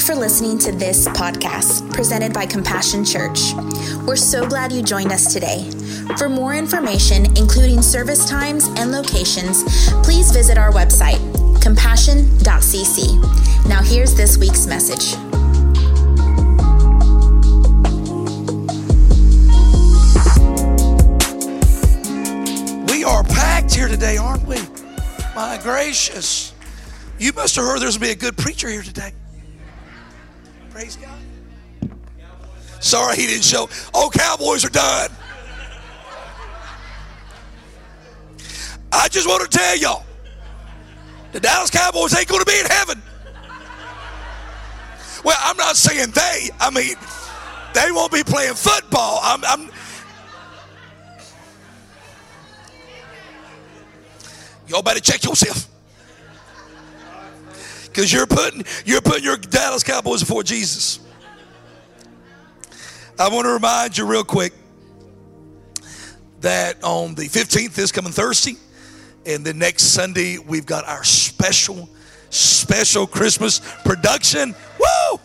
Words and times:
you 0.00 0.06
for 0.06 0.14
listening 0.14 0.58
to 0.58 0.72
this 0.72 1.06
podcast 1.08 1.92
presented 1.92 2.32
by 2.32 2.46
Compassion 2.46 3.04
Church. 3.04 3.52
We're 4.06 4.16
so 4.16 4.46
glad 4.46 4.72
you 4.72 4.82
joined 4.82 5.12
us 5.12 5.32
today. 5.32 5.70
For 6.16 6.28
more 6.28 6.54
information, 6.54 7.26
including 7.36 7.82
service 7.82 8.28
times 8.28 8.66
and 8.76 8.92
locations, 8.92 9.62
please 10.02 10.30
visit 10.30 10.56
our 10.56 10.72
website, 10.72 11.20
compassion.cc. 11.60 13.68
Now, 13.68 13.82
here's 13.82 14.14
this 14.14 14.38
week's 14.38 14.66
message. 14.66 15.16
We 22.90 23.04
are 23.04 23.24
packed 23.24 23.74
here 23.74 23.88
today, 23.88 24.16
aren't 24.16 24.46
we? 24.46 24.56
My 25.34 25.58
gracious. 25.62 26.54
You 27.18 27.32
must 27.34 27.56
have 27.56 27.66
heard 27.66 27.80
there's 27.80 27.98
going 27.98 28.12
to 28.12 28.18
be 28.18 28.26
a 28.26 28.30
good 28.30 28.38
preacher 28.38 28.68
here 28.68 28.82
today. 28.82 29.12
Praise 30.80 30.96
God. 30.96 31.92
Sorry 32.80 33.14
he 33.14 33.26
didn't 33.26 33.44
show. 33.44 33.68
Oh, 33.92 34.10
Cowboys 34.10 34.64
are 34.64 34.70
done. 34.70 35.10
I 38.90 39.06
just 39.08 39.28
want 39.28 39.42
to 39.42 39.58
tell 39.58 39.76
y'all 39.76 40.06
the 41.32 41.40
Dallas 41.40 41.68
Cowboys 41.68 42.16
ain't 42.16 42.28
going 42.28 42.42
to 42.42 42.50
be 42.50 42.58
in 42.58 42.64
heaven. 42.64 43.02
Well, 45.22 45.36
I'm 45.42 45.58
not 45.58 45.76
saying 45.76 46.12
they, 46.12 46.48
I 46.58 46.70
mean, 46.70 46.94
they 47.74 47.92
won't 47.92 48.10
be 48.10 48.24
playing 48.24 48.54
football. 48.54 49.20
I'm, 49.22 49.44
I'm 49.44 49.70
Y'all 54.66 54.80
better 54.80 55.00
check 55.00 55.22
yourself. 55.24 55.68
Because 57.90 58.12
you're 58.12 58.26
putting 58.26 58.64
you're 58.84 59.00
putting 59.00 59.24
your 59.24 59.36
Dallas 59.36 59.82
Cowboys 59.82 60.20
before 60.20 60.42
Jesus. 60.42 61.00
I 63.18 63.28
want 63.28 63.44
to 63.44 63.52
remind 63.52 63.98
you 63.98 64.06
real 64.06 64.24
quick 64.24 64.54
that 66.40 66.82
on 66.82 67.14
the 67.14 67.28
15th, 67.28 67.74
this 67.74 67.92
coming 67.92 68.12
Thursday, 68.12 68.56
and 69.26 69.44
then 69.44 69.58
next 69.58 69.82
Sunday, 69.84 70.38
we've 70.38 70.64
got 70.64 70.86
our 70.86 71.04
special, 71.04 71.88
special 72.30 73.06
Christmas 73.06 73.60
production. 73.84 74.54
Woo! 74.78 75.20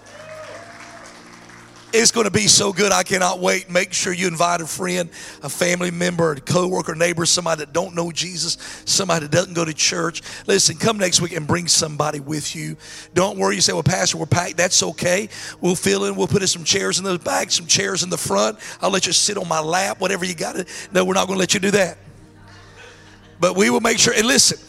It's 1.98 2.12
going 2.12 2.26
to 2.26 2.32
be 2.32 2.48
so 2.48 2.74
good. 2.74 2.92
I 2.92 3.04
cannot 3.04 3.40
wait. 3.40 3.70
Make 3.70 3.94
sure 3.94 4.12
you 4.12 4.28
invite 4.28 4.60
a 4.60 4.68
friend, 4.68 5.10
a 5.42 5.48
family 5.48 5.92
member, 5.92 6.34
a 6.34 6.42
co-worker, 6.42 6.94
neighbor, 6.94 7.26
somebody 7.26 7.60
that 7.60 7.72
don't 7.72 7.96
know 7.96 8.12
Jesus, 8.12 8.58
somebody 8.84 9.22
that 9.22 9.32
doesn't 9.32 9.54
go 9.54 9.64
to 9.64 9.74
church. 9.74 10.22
Listen, 10.46 10.76
come 10.76 10.98
next 10.98 11.22
week 11.22 11.32
and 11.32 11.48
bring 11.48 11.70
somebody 11.70 12.20
with 12.20 12.54
you. 12.54 12.76
Don't 13.14 13.38
worry. 13.38 13.56
You 13.56 13.62
say, 13.62 13.72
well, 13.72 13.82
Pastor, 13.82 14.18
we're 14.18 14.26
packed. 14.26 14.58
That's 14.58 14.84
okay. 14.84 15.30
We'll 15.62 15.76
fill 15.76 16.04
in. 16.04 16.18
We'll 16.18 16.28
put 16.28 16.42
in 16.42 16.50
some 16.50 16.66
chairs 16.66 17.00
in 17.00 17.06
the 17.06 17.18
back, 17.18 17.50
some 17.50 17.66
chairs 17.66 18.04
in 18.04 18.10
the 18.10 18.18
front. 18.18 18.60
I'll 18.82 18.92
let 18.92 19.08
you 19.08 19.14
sit 19.14 19.38
on 19.38 19.48
my 19.48 19.62
lap, 19.62 20.02
whatever 20.02 20.26
you 20.26 20.36
got 20.36 20.58
to. 20.58 20.66
No, 20.92 21.06
we're 21.06 21.14
not 21.14 21.28
going 21.28 21.38
to 21.38 21.40
let 21.40 21.54
you 21.54 21.62
do 21.62 21.72
that. 21.72 21.98
But 23.40 23.56
we 23.56 23.70
will 23.70 23.80
make 23.80 24.00
sure. 24.00 24.14
And 24.14 24.28
listen, 24.28 24.60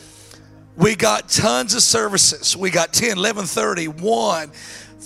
we 0.76 0.94
got 0.94 1.28
tons 1.28 1.74
of 1.74 1.82
services. 1.82 2.56
We 2.56 2.70
got 2.70 2.92
10, 2.92 3.16
11, 3.16 3.46
30, 3.46 3.88
1, 3.88 4.52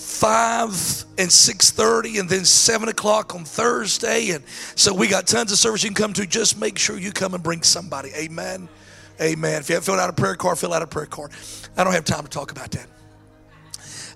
5 0.01 1.05
and 1.19 1.29
6.30 1.29 2.19
and 2.19 2.29
then 2.29 2.43
7 2.43 2.89
o'clock 2.89 3.35
on 3.35 3.45
thursday. 3.45 4.31
And 4.31 4.43
so 4.75 4.93
we 4.93 5.07
got 5.07 5.27
tons 5.27 5.51
of 5.51 5.57
service 5.57 5.83
you 5.83 5.89
can 5.89 5.95
come 5.95 6.13
to. 6.13 6.25
Just 6.25 6.59
make 6.59 6.77
sure 6.79 6.97
you 6.97 7.11
come 7.11 7.33
and 7.33 7.43
bring 7.43 7.61
somebody. 7.61 8.09
Amen. 8.15 8.67
Amen. 9.21 9.61
If 9.61 9.69
you 9.69 9.75
haven't 9.75 9.85
filled 9.85 9.99
out 9.99 10.09
a 10.09 10.13
prayer 10.13 10.35
card 10.35 10.57
fill 10.57 10.73
out 10.73 10.81
a 10.81 10.87
prayer 10.87 11.05
card. 11.05 11.31
I 11.77 11.83
don't 11.83 11.93
have 11.93 12.05
time 12.05 12.23
to 12.23 12.29
talk 12.29 12.51
about 12.51 12.71
that. 12.71 12.87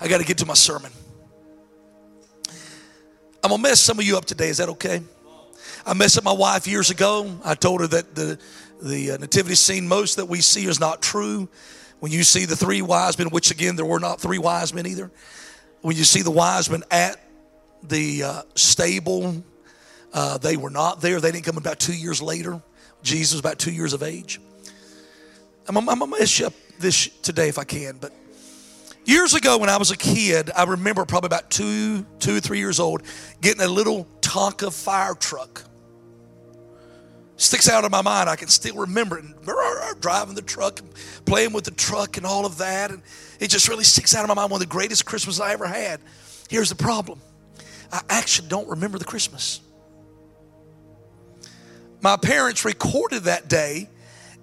I 0.02 0.08
got 0.08 0.18
to 0.18 0.26
get 0.26 0.40
to 0.40 0.46
my 0.46 0.56
sermon. 0.56 0.92
I'm 3.44 3.52
gonna 3.52 3.62
mess 3.62 3.80
some 3.80 4.00
of 4.00 4.06
you 4.06 4.18
up 4.18 4.26
today. 4.26 4.50
Is 4.50 4.58
that 4.58 4.70
okay? 4.70 5.02
I 5.86 5.94
messed 5.94 6.18
up 6.18 6.24
my 6.24 6.32
wife 6.32 6.66
years 6.66 6.90
ago. 6.90 7.40
I 7.44 7.54
told 7.54 7.82
her 7.82 7.88
that 7.88 8.16
the 8.16 8.40
the 8.82 9.12
uh, 9.12 9.18
nativity 9.18 9.54
scene 9.54 9.88
most 9.88 10.16
that 10.16 10.26
we 10.26 10.42
see 10.42 10.66
is 10.66 10.80
not 10.80 11.04
true. 11.04 11.48
When 12.00 12.12
you 12.12 12.24
see 12.24 12.46
the 12.46 12.56
three 12.56 12.82
wise 12.82 13.20
men 13.20 13.30
which 13.30 13.52
again 13.52 13.76
there 13.76 13.86
were 13.86 14.00
not 14.00 14.20
three 14.20 14.40
wise 14.40 14.74
men 14.74 14.88
either 14.88 15.12
when 15.86 15.96
you 15.96 16.04
see 16.04 16.24
the 16.24 16.32
wise 16.32 16.68
men 16.68 16.82
at 16.90 17.22
the 17.84 18.24
uh, 18.24 18.42
stable, 18.56 19.44
uh, 20.16 20.40
they 20.40 20.58
were 20.58 20.72
not 20.72 21.00
there. 21.00 21.22
They 21.22 21.32
didn't 21.32 21.46
come 21.46 21.58
about 21.58 21.80
two 21.80 21.94
years 21.94 22.24
later. 22.24 22.60
Jesus 23.04 23.34
was 23.34 23.40
about 23.40 23.60
two 23.60 23.72
years 23.72 23.94
of 23.94 24.02
age. 24.02 24.42
I'm, 25.68 25.78
I'm, 25.78 25.88
I'm 25.88 26.00
going 26.00 26.12
to 26.12 26.18
mess 26.18 26.40
you 26.40 26.48
up 26.48 26.54
this 26.80 27.10
today 27.22 27.50
if 27.50 27.60
I 27.60 27.66
can, 27.66 27.98
but 27.98 28.12
years 29.06 29.36
ago 29.36 29.60
when 29.60 29.70
I 29.70 29.78
was 29.78 29.92
a 29.92 29.96
kid, 29.96 30.50
I 30.56 30.64
remember 30.64 31.06
probably 31.06 31.28
about 31.28 31.52
two, 31.52 32.04
two 32.18 32.38
or 32.38 32.40
three 32.40 32.58
years 32.58 32.80
old, 32.80 33.04
getting 33.42 33.62
a 33.62 33.68
little 33.68 34.08
Tonka 34.22 34.74
fire 34.74 35.14
truck. 35.14 35.66
Sticks 37.38 37.70
out 37.70 37.84
of 37.84 37.92
my 37.92 38.02
mind. 38.02 38.30
I 38.30 38.36
can 38.36 38.48
still 38.48 38.76
remember 38.76 39.20
it. 39.20 39.26
Driving 40.00 40.36
the 40.36 40.42
truck, 40.42 40.80
playing 41.26 41.54
with 41.54 41.66
the 41.66 41.72
truck, 41.72 42.18
and 42.18 42.26
all 42.26 42.46
of 42.46 42.58
that. 42.60 42.92
And 42.92 43.02
it 43.40 43.50
just 43.50 43.68
really 43.68 43.84
sticks 43.84 44.16
out 44.16 44.24
of 44.24 44.28
my 44.30 44.34
mind. 44.36 44.52
One 44.52 44.62
of 44.62 44.68
the 44.68 44.72
greatest 44.72 45.06
Christmases 45.06 45.42
I 45.42 45.54
ever 45.54 45.68
had. 45.68 46.00
Here's 46.50 46.70
the 46.70 46.76
problem 46.76 47.20
I 47.92 48.02
actually 48.10 48.48
don't 48.48 48.68
remember 48.68 48.98
the 48.98 49.06
Christmas. 49.06 49.62
My 52.02 52.18
parents 52.18 52.64
recorded 52.64 53.24
that 53.24 53.48
day, 53.50 53.90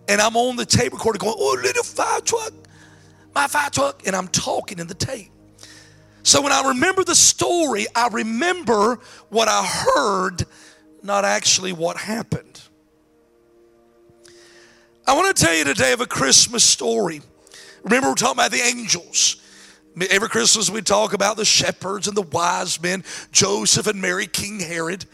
and 0.09 0.21
I'm 0.21 0.37
on 0.37 0.57
the 0.57 0.67
tape 0.67 0.93
recorder 0.93 1.19
going, 1.19 1.35
Oh, 1.37 1.59
little 1.63 1.85
fire 1.85 2.21
truck, 2.21 2.53
my 3.35 3.47
fire 3.47 3.71
truck, 3.71 4.07
and 4.07 4.17
I'm 4.17 4.29
talking 4.29 4.79
in 4.79 4.87
the 4.87 4.95
tape. 4.95 5.31
So 6.25 6.43
when 6.43 6.53
I 6.53 6.69
remember 6.69 7.05
the 7.05 7.15
story, 7.15 7.87
I 7.95 8.09
remember 8.09 8.99
what 9.29 9.49
I 9.49 9.65
heard, 9.65 10.45
not 11.03 11.25
actually 11.25 11.73
what 11.73 11.97
happened. 11.97 12.61
I 15.05 15.15
want 15.15 15.37
to 15.37 15.45
tell 15.45 15.55
you 15.55 15.65
today 15.65 15.93
of 15.93 16.01
a 16.01 16.07
Christmas 16.07 16.63
story. 16.63 17.23
Remember, 17.83 18.09
we're 18.09 18.15
talking 18.15 18.39
about 18.39 18.53
the 18.53 18.61
angels. 18.61 19.37
Every 20.11 20.29
Christmas, 20.29 20.71
we 20.71 20.81
talk 20.81 21.13
about 21.13 21.37
the 21.37 21.45
shepherds 21.45 22.07
and 22.07 22.17
the 22.17 22.23
wise 22.23 22.81
men, 22.81 23.03
Joseph 23.33 23.89
and 23.89 24.01
Mary, 24.01 24.27
King 24.27 24.61
Herod. 24.61 25.05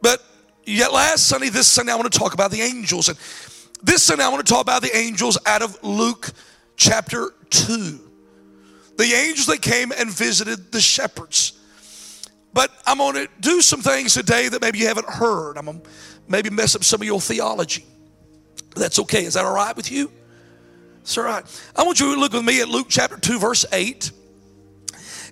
But 0.00 0.22
yet, 0.64 0.92
last 0.92 1.26
Sunday, 1.26 1.48
this 1.48 1.66
Sunday, 1.66 1.92
I 1.92 1.96
want 1.96 2.10
to 2.10 2.16
talk 2.16 2.34
about 2.34 2.52
the 2.52 2.60
angels. 2.60 3.08
And 3.08 3.18
this 3.82 4.04
Sunday, 4.04 4.24
I 4.24 4.28
want 4.28 4.46
to 4.46 4.52
talk 4.52 4.62
about 4.62 4.82
the 4.82 4.96
angels 4.96 5.38
out 5.44 5.60
of 5.60 5.76
Luke 5.82 6.30
chapter 6.76 7.34
2. 7.50 8.00
The 8.96 9.12
angels 9.12 9.46
that 9.48 9.60
came 9.60 9.90
and 9.90 10.08
visited 10.08 10.70
the 10.70 10.80
shepherds. 10.80 11.58
But 12.54 12.70
I'm 12.86 12.98
going 12.98 13.14
to 13.14 13.28
do 13.40 13.60
some 13.60 13.82
things 13.82 14.14
today 14.14 14.48
that 14.48 14.62
maybe 14.62 14.78
you 14.78 14.86
haven't 14.86 15.08
heard. 15.08 15.58
I'm 15.58 15.64
going 15.66 15.80
to 15.80 15.88
maybe 16.28 16.48
mess 16.48 16.76
up 16.76 16.84
some 16.84 17.02
of 17.02 17.06
your 17.06 17.20
theology. 17.20 17.84
That's 18.76 18.98
okay. 19.00 19.24
Is 19.24 19.34
that 19.34 19.44
all 19.44 19.54
right 19.54 19.76
with 19.76 19.90
you? 19.90 20.10
It's 21.00 21.16
all 21.16 21.24
right. 21.24 21.44
I 21.74 21.84
want 21.84 22.00
you 22.00 22.14
to 22.14 22.20
look 22.20 22.32
with 22.32 22.44
me 22.44 22.60
at 22.60 22.68
Luke 22.68 22.86
chapter 22.88 23.16
2, 23.16 23.38
verse 23.38 23.64
8. 23.72 24.10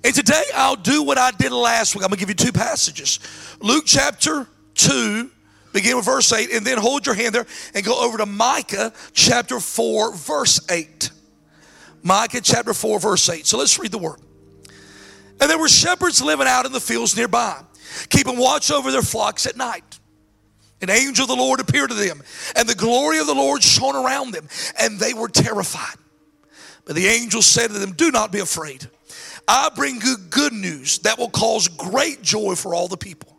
And 0.04 0.14
today 0.14 0.44
I'll 0.54 0.76
do 0.76 1.02
what 1.02 1.18
I 1.18 1.30
did 1.30 1.50
last 1.52 1.94
week. 1.94 2.04
I'm 2.04 2.08
going 2.08 2.18
to 2.18 2.26
give 2.26 2.28
you 2.28 2.34
two 2.34 2.52
passages. 2.52 3.18
Luke 3.60 3.84
chapter 3.86 4.46
2, 4.74 5.30
begin 5.72 5.96
with 5.96 6.04
verse 6.04 6.32
8, 6.32 6.52
and 6.52 6.66
then 6.66 6.78
hold 6.78 7.06
your 7.06 7.14
hand 7.14 7.34
there 7.34 7.46
and 7.74 7.84
go 7.84 7.98
over 8.04 8.18
to 8.18 8.26
Micah 8.26 8.92
chapter 9.12 9.60
4, 9.60 10.14
verse 10.14 10.60
8. 10.70 11.10
Micah 12.02 12.40
chapter 12.42 12.74
4, 12.74 13.00
verse 13.00 13.28
8. 13.28 13.46
So 13.46 13.58
let's 13.58 13.78
read 13.78 13.90
the 13.90 13.98
word. 13.98 14.20
And 15.40 15.50
there 15.50 15.58
were 15.58 15.68
shepherds 15.68 16.22
living 16.22 16.46
out 16.46 16.66
in 16.66 16.72
the 16.72 16.80
fields 16.80 17.16
nearby, 17.16 17.60
keeping 18.10 18.38
watch 18.38 18.70
over 18.70 18.92
their 18.92 19.02
flocks 19.02 19.46
at 19.46 19.56
night. 19.56 19.93
An 20.84 20.90
angel 20.90 21.22
of 21.24 21.30
the 21.30 21.34
Lord 21.34 21.60
appeared 21.60 21.88
to 21.88 21.96
them, 21.96 22.22
and 22.54 22.68
the 22.68 22.74
glory 22.74 23.18
of 23.18 23.26
the 23.26 23.34
Lord 23.34 23.62
shone 23.62 23.96
around 23.96 24.32
them, 24.32 24.46
and 24.78 24.98
they 25.00 25.14
were 25.14 25.28
terrified. 25.28 25.96
But 26.84 26.94
the 26.94 27.06
angel 27.06 27.40
said 27.40 27.68
to 27.68 27.78
them, 27.78 27.92
Do 27.92 28.10
not 28.10 28.30
be 28.30 28.40
afraid. 28.40 28.86
I 29.48 29.70
bring 29.74 30.02
you 30.02 30.18
good 30.28 30.52
news 30.52 30.98
that 30.98 31.18
will 31.18 31.30
cause 31.30 31.68
great 31.68 32.20
joy 32.20 32.54
for 32.54 32.74
all 32.74 32.86
the 32.86 32.98
people. 32.98 33.34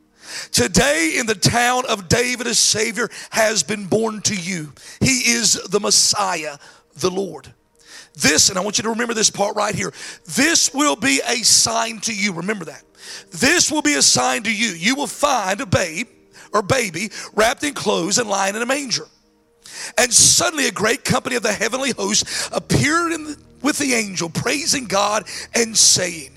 Today 0.52 1.18
in 1.20 1.28
the 1.28 1.36
town 1.36 1.84
of 1.88 2.08
David, 2.08 2.48
a 2.48 2.56
Savior 2.56 3.10
has 3.30 3.62
been 3.62 3.86
born 3.86 4.22
to 4.22 4.36
you. 4.36 4.74
He 5.00 5.32
is 5.34 5.54
the 5.70 5.80
Messiah, 5.80 6.58
the 6.96 7.12
Lord. 7.12 7.54
This, 8.16 8.50
and 8.50 8.58
I 8.58 8.62
want 8.62 8.80
you 8.80 8.84
to 8.86 8.90
remember 8.90 9.14
this 9.14 9.30
part 9.30 9.56
right 9.56 9.76
here. 9.76 9.94
This 10.36 10.74
will 10.74 10.96
be 10.96 11.22
a 11.28 11.36
sign 11.44 12.00
to 12.02 12.14
you. 12.14 12.34
Remember 12.34 12.66
that. 12.66 12.84
This 13.30 13.72
will 13.72 13.84
be 13.84 13.94
a 13.94 14.02
sign 14.02 14.42
to 14.44 14.52
you. 14.52 14.70
You 14.70 14.96
will 14.96 15.06
find 15.06 15.62
a 15.62 15.68
babe 15.68 16.08
or 16.56 16.62
baby 16.62 17.10
wrapped 17.34 17.64
in 17.64 17.74
clothes 17.74 18.18
and 18.18 18.30
lying 18.30 18.56
in 18.56 18.62
a 18.62 18.66
manger. 18.66 19.08
And 19.98 20.12
suddenly 20.12 20.68
a 20.68 20.72
great 20.72 21.04
company 21.04 21.36
of 21.36 21.44
the 21.44 21.52
heavenly 21.52 21.92
host 21.92 22.50
appeared 22.54 23.12
the, 23.12 23.38
with 23.62 23.78
the 23.78 23.94
angel, 23.94 24.30
praising 24.30 24.86
God 24.86 25.28
and 25.54 25.78
saying, 25.78 26.32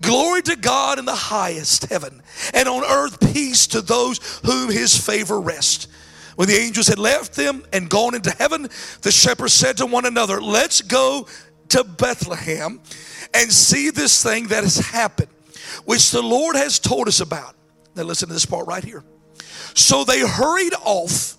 Glory 0.00 0.42
to 0.42 0.56
God 0.56 0.98
in 0.98 1.04
the 1.04 1.14
highest 1.14 1.86
heaven, 1.86 2.22
and 2.54 2.68
on 2.68 2.84
earth 2.84 3.32
peace 3.32 3.66
to 3.68 3.80
those 3.80 4.40
whom 4.44 4.70
his 4.70 4.96
favor 4.96 5.40
rests. 5.40 5.88
When 6.36 6.48
the 6.48 6.56
angels 6.56 6.86
had 6.86 7.00
left 7.00 7.34
them 7.34 7.64
and 7.72 7.90
gone 7.90 8.14
into 8.14 8.30
heaven, 8.30 8.68
the 9.02 9.10
shepherds 9.10 9.52
said 9.52 9.76
to 9.78 9.86
one 9.86 10.06
another, 10.06 10.40
Let's 10.40 10.82
go 10.82 11.26
to 11.70 11.82
Bethlehem 11.82 12.80
and 13.34 13.52
see 13.52 13.90
this 13.90 14.22
thing 14.22 14.46
that 14.46 14.62
has 14.62 14.78
happened, 14.78 15.30
which 15.84 16.12
the 16.12 16.22
Lord 16.22 16.54
has 16.54 16.78
told 16.78 17.08
us 17.08 17.20
about. 17.20 17.56
Now, 17.96 18.04
listen 18.04 18.28
to 18.28 18.34
this 18.34 18.46
part 18.46 18.68
right 18.68 18.84
here. 18.84 19.02
So 19.78 20.02
they 20.02 20.18
hurried 20.26 20.74
off, 20.82 21.36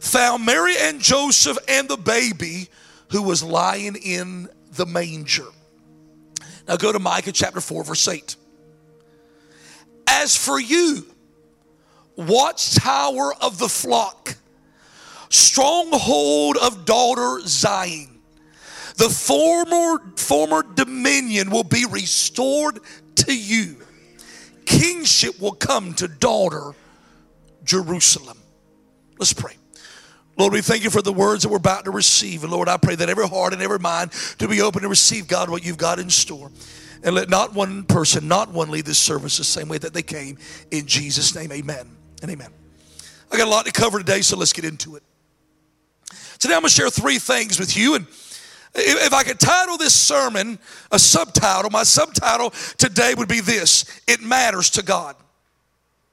found 0.00 0.44
Mary 0.44 0.74
and 0.76 1.00
Joseph 1.00 1.56
and 1.68 1.88
the 1.88 1.96
baby 1.96 2.68
who 3.12 3.22
was 3.22 3.44
lying 3.44 3.94
in 3.94 4.48
the 4.72 4.84
manger. 4.84 5.46
Now, 6.66 6.76
go 6.76 6.90
to 6.90 6.98
Micah 6.98 7.30
chapter 7.30 7.60
4, 7.60 7.84
verse 7.84 8.08
8. 8.08 8.34
As 10.08 10.36
for 10.36 10.58
you, 10.58 11.06
watchtower 12.16 13.32
of 13.40 13.58
the 13.58 13.68
flock, 13.68 14.36
stronghold 15.28 16.56
of 16.56 16.86
daughter 16.86 17.38
Zion, 17.46 18.18
the 18.96 19.08
former, 19.08 20.02
former 20.16 20.64
dominion 20.74 21.50
will 21.50 21.62
be 21.62 21.84
restored 21.88 22.80
to 23.14 23.32
you. 23.32 23.76
Kingship 24.64 25.40
will 25.40 25.52
come 25.52 25.94
to 25.94 26.08
daughter 26.08 26.74
Jerusalem. 27.66 28.38
Let's 29.18 29.32
pray. 29.32 29.54
Lord, 30.38 30.52
we 30.52 30.60
thank 30.60 30.84
you 30.84 30.90
for 30.90 31.02
the 31.02 31.12
words 31.12 31.42
that 31.42 31.48
we're 31.48 31.56
about 31.56 31.86
to 31.86 31.90
receive. 31.90 32.42
And 32.42 32.52
Lord, 32.52 32.68
I 32.68 32.76
pray 32.76 32.94
that 32.94 33.08
every 33.08 33.26
heart 33.26 33.52
and 33.54 33.62
every 33.62 33.78
mind 33.78 34.12
to 34.38 34.48
be 34.48 34.60
open 34.60 34.82
to 34.82 34.88
receive, 34.88 35.28
God, 35.28 35.48
what 35.48 35.64
you've 35.64 35.78
got 35.78 35.98
in 35.98 36.10
store. 36.10 36.50
And 37.02 37.14
let 37.14 37.30
not 37.30 37.54
one 37.54 37.84
person, 37.84 38.28
not 38.28 38.52
one 38.52 38.70
leave 38.70 38.84
this 38.84 38.98
service 38.98 39.38
the 39.38 39.44
same 39.44 39.68
way 39.68 39.78
that 39.78 39.94
they 39.94 40.02
came. 40.02 40.38
In 40.70 40.86
Jesus' 40.86 41.34
name, 41.34 41.52
amen 41.52 41.88
and 42.22 42.30
amen. 42.30 42.50
I 43.32 43.38
got 43.38 43.46
a 43.46 43.50
lot 43.50 43.66
to 43.66 43.72
cover 43.72 43.98
today, 43.98 44.20
so 44.20 44.36
let's 44.36 44.52
get 44.52 44.64
into 44.64 44.96
it. 44.96 45.02
Today 46.38 46.54
I'm 46.54 46.60
going 46.60 46.68
to 46.68 46.74
share 46.74 46.90
three 46.90 47.18
things 47.18 47.58
with 47.58 47.76
you. 47.76 47.94
And 47.94 48.06
if 48.74 49.14
I 49.14 49.22
could 49.22 49.40
title 49.40 49.78
this 49.78 49.94
sermon 49.94 50.58
a 50.92 50.98
subtitle, 50.98 51.70
my 51.70 51.82
subtitle 51.82 52.50
today 52.76 53.14
would 53.14 53.28
be 53.28 53.40
this 53.40 54.00
It 54.06 54.20
Matters 54.20 54.70
to 54.70 54.82
God. 54.82 55.16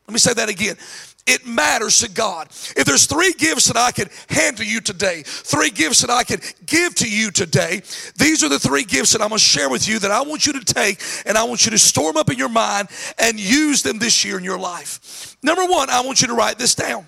Let 0.08 0.14
me 0.14 0.20
say 0.20 0.34
that 0.34 0.50
again. 0.50 0.78
It 1.26 1.46
matters 1.46 2.00
to 2.00 2.10
God. 2.10 2.50
If 2.50 2.84
there's 2.84 3.06
three 3.06 3.32
gifts 3.34 3.68
that 3.68 3.78
I 3.78 3.92
could 3.92 4.10
hand 4.28 4.58
to 4.58 4.66
you 4.66 4.82
today, 4.82 5.24
three 5.26 5.70
gifts 5.70 6.02
that 6.02 6.10
I 6.10 6.24
could 6.24 6.42
give 6.66 6.96
to 6.96 7.10
you 7.10 7.32
today, 7.32 7.82
these 8.18 8.44
are 8.44 8.50
the 8.50 8.60
three 8.60 8.84
gifts 8.84 9.14
that 9.14 9.22
I'm 9.22 9.30
going 9.30 9.40
to 9.40 9.44
share 9.44 9.70
with 9.70 9.88
you 9.88 10.00
that 10.00 10.12
I 10.12 10.22
want 10.22 10.46
you 10.46 10.54
to 10.54 10.66
take 10.66 11.02
and 11.26 11.38
I 11.38 11.46
want 11.46 11.64
you 11.66 11.72
to 11.72 11.80
store 11.80 12.12
them 12.12 12.20
up 12.20 12.30
in 12.30 12.38
your 12.38 12.50
mind 12.50 12.90
and 13.18 13.40
use 13.40 13.84
them 13.84 14.00
this 14.00 14.26
year 14.26 14.38
in 14.38 14.44
your 14.44 14.60
life. 14.60 15.38
Number 15.42 15.66
one, 15.66 15.90
I 15.90 16.02
want 16.02 16.22
you 16.22 16.28
to 16.28 16.34
write 16.34 16.58
this 16.58 16.76
down. 16.76 17.08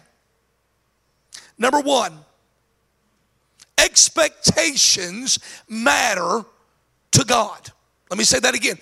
Number 1.57 1.81
one, 1.81 2.13
expectations 3.77 5.39
matter 5.67 6.45
to 7.11 7.25
God. 7.25 7.69
Let 8.09 8.17
me 8.17 8.23
say 8.23 8.39
that 8.39 8.55
again. 8.55 8.77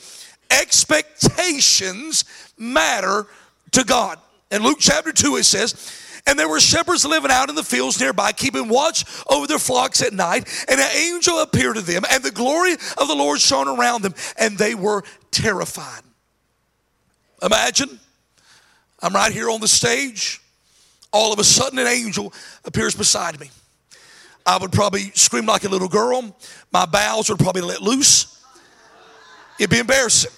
Expectations 0.51 2.25
matter 2.57 3.25
to 3.71 3.83
God. 3.83 4.19
In 4.53 4.61
Luke 4.61 4.77
chapter 4.79 5.11
2, 5.11 5.38
it 5.38 5.45
says, 5.45 5.73
and 6.27 6.38
there 6.38 6.47
were 6.47 6.59
shepherds 6.59 7.03
living 7.03 7.31
out 7.31 7.50
in 7.50 7.55
the 7.55 7.63
fields 7.63 8.00
nearby, 8.00 8.31
keeping 8.31 8.69
watch 8.69 9.03
over 9.27 9.47
their 9.47 9.59
flocks 9.59 10.01
at 10.01 10.13
night. 10.13 10.47
And 10.69 10.79
an 10.79 10.89
angel 10.95 11.41
appeared 11.41 11.75
to 11.75 11.81
them, 11.81 12.03
and 12.09 12.23
the 12.23 12.31
glory 12.31 12.73
of 12.73 13.07
the 13.07 13.15
Lord 13.15 13.39
shone 13.41 13.67
around 13.67 14.03
them, 14.03 14.13
and 14.38 14.57
they 14.57 14.75
were 14.75 15.03
terrified. 15.31 16.03
Imagine, 17.41 18.00
I'm 19.01 19.13
right 19.13 19.33
here 19.33 19.50
on 19.50 19.59
the 19.59 19.67
stage. 19.67 20.39
All 21.11 21.33
of 21.33 21.39
a 21.39 21.44
sudden, 21.44 21.79
an 21.79 21.88
angel 21.88 22.31
appears 22.63 22.95
beside 22.95 23.39
me. 23.39 23.50
I 24.45 24.57
would 24.57 24.71
probably 24.71 25.11
scream 25.15 25.45
like 25.45 25.63
a 25.63 25.69
little 25.69 25.89
girl. 25.89 26.38
My 26.71 26.85
bowels 26.85 27.29
would 27.29 27.39
probably 27.39 27.63
let 27.63 27.81
loose. 27.81 28.41
It'd 29.59 29.69
be 29.69 29.79
embarrassing. 29.79 30.31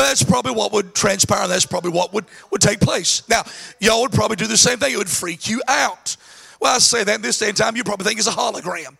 But 0.00 0.06
that's 0.06 0.22
probably 0.22 0.52
what 0.52 0.72
would 0.72 0.94
transpire. 0.94 1.42
and 1.42 1.52
That's 1.52 1.66
probably 1.66 1.90
what 1.90 2.14
would, 2.14 2.24
would 2.50 2.62
take 2.62 2.80
place. 2.80 3.22
Now, 3.28 3.42
y'all 3.80 4.00
would 4.00 4.12
probably 4.12 4.36
do 4.36 4.46
the 4.46 4.56
same 4.56 4.78
thing. 4.78 4.94
It 4.94 4.96
would 4.96 5.10
freak 5.10 5.46
you 5.46 5.60
out. 5.68 6.16
Well, 6.58 6.74
I 6.74 6.78
say 6.78 7.04
that 7.04 7.16
in 7.16 7.20
this 7.20 7.38
day 7.38 7.48
and 7.48 7.56
time, 7.58 7.76
you 7.76 7.84
probably 7.84 8.06
think 8.06 8.18
it's 8.18 8.26
a 8.26 8.30
hologram 8.30 8.96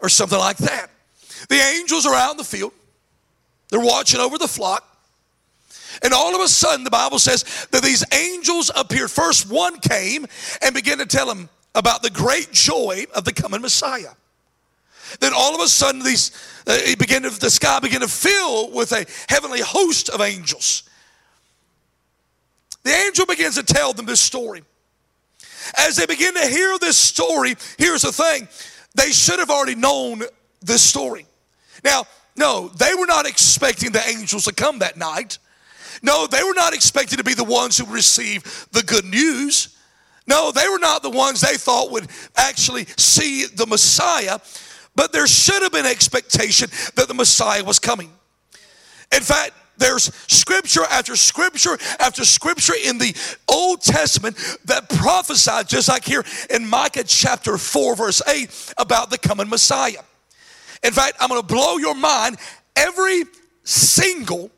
or 0.00 0.08
something 0.08 0.38
like 0.38 0.56
that. 0.56 0.86
The 1.50 1.56
angels 1.56 2.06
are 2.06 2.14
out 2.14 2.30
in 2.30 2.36
the 2.38 2.44
field. 2.44 2.72
They're 3.68 3.80
watching 3.80 4.18
over 4.18 4.38
the 4.38 4.48
flock. 4.48 4.82
And 6.02 6.14
all 6.14 6.34
of 6.34 6.40
a 6.40 6.48
sudden, 6.48 6.84
the 6.84 6.90
Bible 6.90 7.18
says 7.18 7.66
that 7.70 7.82
these 7.82 8.02
angels 8.10 8.70
appeared. 8.74 9.10
First, 9.10 9.50
one 9.50 9.78
came 9.80 10.24
and 10.62 10.74
began 10.74 10.96
to 10.96 11.06
tell 11.06 11.30
him 11.30 11.50
about 11.74 12.02
the 12.02 12.08
great 12.08 12.50
joy 12.50 13.04
of 13.14 13.26
the 13.26 13.32
coming 13.34 13.60
Messiah. 13.60 14.12
Then 15.18 15.32
all 15.34 15.54
of 15.54 15.60
a 15.60 15.68
sudden, 15.68 16.02
these 16.02 16.30
uh, 16.66 16.72
it 16.76 16.98
began 16.98 17.22
to, 17.22 17.30
the 17.30 17.50
sky 17.50 17.80
began 17.80 18.00
to 18.00 18.08
fill 18.08 18.70
with 18.70 18.92
a 18.92 19.06
heavenly 19.28 19.60
host 19.60 20.08
of 20.08 20.20
angels. 20.20 20.84
The 22.82 22.92
angel 22.92 23.26
begins 23.26 23.56
to 23.56 23.62
tell 23.62 23.92
them 23.92 24.06
this 24.06 24.20
story. 24.20 24.62
As 25.76 25.96
they 25.96 26.06
begin 26.06 26.34
to 26.34 26.46
hear 26.46 26.78
this 26.78 26.96
story, 26.96 27.54
here's 27.78 28.02
the 28.02 28.12
thing 28.12 28.48
they 28.94 29.10
should 29.10 29.38
have 29.38 29.50
already 29.50 29.74
known 29.74 30.22
this 30.60 30.82
story. 30.82 31.26
Now, 31.84 32.04
no, 32.36 32.68
they 32.68 32.94
were 32.94 33.06
not 33.06 33.26
expecting 33.26 33.92
the 33.92 34.06
angels 34.08 34.44
to 34.44 34.54
come 34.54 34.78
that 34.80 34.96
night. 34.96 35.38
No, 36.02 36.26
they 36.26 36.42
were 36.42 36.54
not 36.54 36.72
expecting 36.72 37.18
to 37.18 37.24
be 37.24 37.34
the 37.34 37.44
ones 37.44 37.76
who 37.76 37.84
receive 37.86 38.68
the 38.72 38.82
good 38.82 39.04
news. 39.04 39.76
No, 40.26 40.52
they 40.52 40.68
were 40.68 40.78
not 40.78 41.02
the 41.02 41.10
ones 41.10 41.40
they 41.40 41.56
thought 41.56 41.90
would 41.90 42.06
actually 42.36 42.86
see 42.96 43.46
the 43.46 43.66
Messiah, 43.66 44.38
but 44.94 45.12
there 45.12 45.26
should 45.26 45.62
have 45.62 45.72
been 45.72 45.86
expectation 45.86 46.68
that 46.96 47.08
the 47.08 47.14
Messiah 47.14 47.64
was 47.64 47.78
coming. 47.78 48.10
In 49.12 49.22
fact, 49.22 49.52
there's 49.78 50.14
scripture 50.30 50.84
after 50.90 51.16
scripture 51.16 51.78
after 51.98 52.24
scripture 52.24 52.74
in 52.84 52.98
the 52.98 53.16
Old 53.48 53.80
Testament 53.80 54.36
that 54.66 54.90
prophesied, 54.90 55.68
just 55.68 55.88
like 55.88 56.04
here 56.04 56.22
in 56.50 56.68
Micah 56.68 57.04
chapter 57.04 57.56
4, 57.56 57.96
verse 57.96 58.22
8, 58.28 58.74
about 58.76 59.10
the 59.10 59.16
coming 59.18 59.48
Messiah. 59.48 60.02
In 60.84 60.92
fact, 60.92 61.14
I'm 61.18 61.28
gonna 61.28 61.42
blow 61.42 61.78
your 61.78 61.94
mind. 61.94 62.36
Every 62.76 63.24
single 63.64 64.50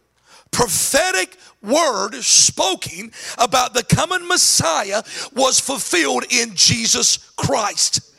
prophetic 0.51 1.37
word 1.63 2.15
spoken 2.17 3.13
about 3.39 3.75
the 3.75 3.85
coming 3.85 4.27
Messiah 4.27 5.03
was 5.35 5.61
fulfilled 5.61 6.25
in 6.31 6.55
Jesus 6.55 7.31
Christ. 7.37 8.12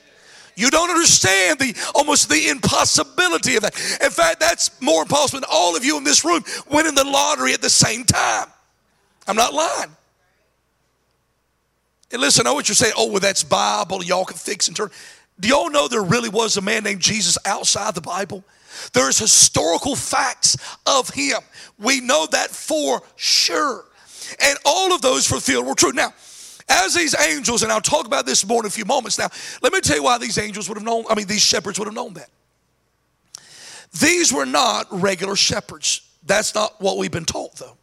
You 0.55 0.69
don't 0.69 0.89
understand 0.89 1.59
the 1.59 1.75
almost 1.95 2.29
the 2.29 2.49
impossibility 2.49 3.55
of 3.55 3.63
that. 3.63 3.75
In 4.03 4.11
fact, 4.11 4.39
that's 4.39 4.79
more 4.81 5.01
impossible 5.01 5.41
than 5.41 5.49
all 5.51 5.75
of 5.75 5.83
you 5.83 5.97
in 5.97 6.03
this 6.03 6.23
room 6.23 6.43
winning 6.69 6.95
the 6.95 7.03
lottery 7.03 7.53
at 7.53 7.61
the 7.61 7.69
same 7.69 8.03
time. 8.03 8.47
I'm 9.27 9.35
not 9.35 9.53
lying. 9.53 9.95
And 12.11 12.21
listen, 12.21 12.45
I 12.45 12.51
know 12.51 12.53
what 12.53 12.69
you're 12.69 12.75
saying. 12.75 12.93
Oh, 12.95 13.09
well, 13.09 13.19
that's 13.19 13.43
Bible. 13.43 14.03
Y'all 14.03 14.25
can 14.25 14.37
fix 14.37 14.67
and 14.67 14.77
turn. 14.77 14.91
Do 15.39 15.47
y'all 15.47 15.71
know 15.71 15.87
there 15.87 16.03
really 16.03 16.29
was 16.29 16.57
a 16.57 16.61
man 16.61 16.83
named 16.83 17.01
Jesus 17.01 17.37
outside 17.45 17.95
the 17.95 18.01
Bible? 18.01 18.43
There's 18.93 19.17
historical 19.17 19.95
facts 19.95 20.57
of 20.85 21.09
him. 21.09 21.39
We 21.79 22.01
know 22.01 22.27
that 22.31 22.49
for 22.49 23.01
sure. 23.15 23.85
And 24.39 24.57
all 24.65 24.93
of 24.93 25.01
those 25.01 25.27
fulfilled 25.27 25.65
were 25.65 25.75
true. 25.75 25.91
Now, 25.91 26.13
as 26.69 26.93
these 26.93 27.15
angels, 27.19 27.63
and 27.63 27.71
I'll 27.71 27.81
talk 27.81 28.05
about 28.05 28.25
this 28.25 28.45
more 28.45 28.61
in 28.61 28.65
a 28.65 28.69
few 28.69 28.85
moments. 28.85 29.17
Now, 29.17 29.29
let 29.61 29.73
me 29.73 29.81
tell 29.81 29.97
you 29.97 30.03
why 30.03 30.17
these 30.17 30.37
angels 30.37 30.67
would 30.69 30.77
have 30.77 30.85
known, 30.85 31.05
I 31.09 31.15
mean, 31.15 31.27
these 31.27 31.43
shepherds 31.43 31.79
would 31.79 31.85
have 31.85 31.95
known 31.95 32.13
that. 32.13 32.29
These 33.99 34.33
were 34.33 34.45
not 34.45 34.87
regular 34.91 35.35
shepherds. 35.35 36.01
That's 36.25 36.55
not 36.55 36.81
what 36.81 36.97
we've 36.97 37.11
been 37.11 37.25
taught, 37.25 37.55
though. 37.57 37.77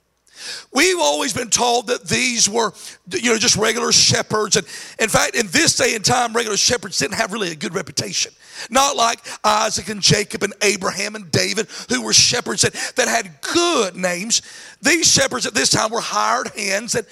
We've 0.72 0.98
always 0.98 1.32
been 1.32 1.50
told 1.50 1.88
that 1.88 2.08
these 2.08 2.48
were, 2.48 2.72
you 3.12 3.30
know, 3.30 3.38
just 3.38 3.56
regular 3.56 3.92
shepherds. 3.92 4.56
And 4.56 4.66
in 4.98 5.08
fact, 5.08 5.34
in 5.34 5.46
this 5.48 5.76
day 5.76 5.94
and 5.94 6.04
time, 6.04 6.34
regular 6.34 6.56
shepherds 6.56 6.98
didn't 6.98 7.14
have 7.14 7.32
really 7.32 7.50
a 7.50 7.54
good 7.54 7.74
reputation. 7.74 8.32
Not 8.70 8.96
like 8.96 9.20
Isaac 9.44 9.88
and 9.88 10.00
Jacob 10.00 10.42
and 10.42 10.54
Abraham 10.62 11.14
and 11.14 11.30
David, 11.30 11.68
who 11.88 12.02
were 12.02 12.12
shepherds 12.12 12.62
that, 12.62 12.74
that 12.96 13.08
had 13.08 13.40
good 13.42 13.96
names. 13.96 14.42
These 14.82 15.12
shepherds 15.12 15.46
at 15.46 15.54
this 15.54 15.70
time 15.70 15.90
were 15.90 16.00
hired 16.00 16.48
hands 16.48 16.92
that 16.92 17.06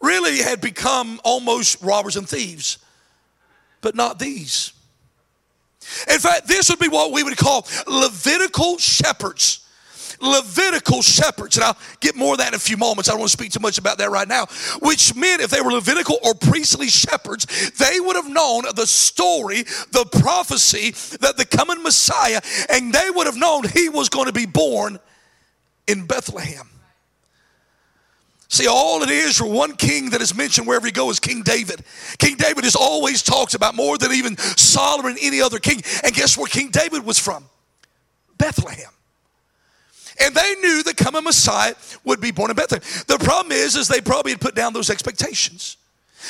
really 0.00 0.38
had 0.38 0.60
become 0.60 1.20
almost 1.24 1.82
robbers 1.82 2.16
and 2.16 2.28
thieves, 2.28 2.78
but 3.80 3.94
not 3.94 4.18
these. 4.18 4.72
In 6.10 6.18
fact, 6.18 6.48
this 6.48 6.68
would 6.68 6.78
be 6.78 6.88
what 6.88 7.12
we 7.12 7.22
would 7.22 7.36
call 7.36 7.66
Levitical 7.86 8.78
shepherds. 8.78 9.60
Levitical 10.20 11.02
shepherds, 11.02 11.56
and 11.56 11.64
I'll 11.64 11.76
get 12.00 12.16
more 12.16 12.32
of 12.32 12.38
that 12.38 12.48
in 12.48 12.54
a 12.54 12.58
few 12.58 12.76
moments. 12.78 13.08
I 13.08 13.12
don't 13.12 13.20
want 13.20 13.30
to 13.30 13.36
speak 13.36 13.52
too 13.52 13.60
much 13.60 13.76
about 13.76 13.98
that 13.98 14.10
right 14.10 14.26
now. 14.26 14.46
Which 14.80 15.14
meant 15.14 15.42
if 15.42 15.50
they 15.50 15.60
were 15.60 15.72
Levitical 15.72 16.18
or 16.24 16.34
priestly 16.34 16.88
shepherds, 16.88 17.70
they 17.72 18.00
would 18.00 18.16
have 18.16 18.28
known 18.28 18.62
the 18.74 18.86
story, 18.86 19.64
the 19.90 20.06
prophecy 20.20 20.92
that 21.18 21.36
the 21.36 21.44
coming 21.44 21.82
Messiah, 21.82 22.40
and 22.70 22.92
they 22.92 23.10
would 23.10 23.26
have 23.26 23.36
known 23.36 23.68
he 23.68 23.90
was 23.90 24.08
going 24.08 24.26
to 24.26 24.32
be 24.32 24.46
born 24.46 24.98
in 25.86 26.06
Bethlehem. 26.06 26.68
See, 28.48 28.68
all 28.68 29.02
it 29.02 29.10
is 29.10 29.38
for 29.38 29.46
one 29.46 29.74
king 29.74 30.10
that 30.10 30.20
is 30.20 30.34
mentioned 30.34 30.66
wherever 30.66 30.86
you 30.86 30.92
go 30.92 31.10
is 31.10 31.18
King 31.18 31.42
David. 31.42 31.82
King 32.18 32.36
David 32.36 32.64
is 32.64 32.76
always 32.76 33.22
talked 33.22 33.54
about 33.54 33.74
more 33.74 33.98
than 33.98 34.12
even 34.12 34.36
Solomon, 34.36 35.16
any 35.20 35.40
other 35.40 35.58
king. 35.58 35.82
And 36.04 36.14
guess 36.14 36.38
where 36.38 36.46
King 36.46 36.70
David 36.70 37.04
was 37.04 37.18
from? 37.18 37.44
Bethlehem. 38.38 38.90
And 40.20 40.34
they 40.34 40.54
knew 40.60 40.82
the 40.82 40.94
coming 40.94 41.24
Messiah 41.24 41.74
would 42.04 42.20
be 42.20 42.30
born 42.30 42.50
in 42.50 42.56
Bethlehem. 42.56 42.86
The 43.06 43.18
problem 43.18 43.52
is, 43.52 43.76
is 43.76 43.88
they 43.88 44.00
probably 44.00 44.32
had 44.32 44.40
put 44.40 44.54
down 44.54 44.72
those 44.72 44.90
expectations. 44.90 45.76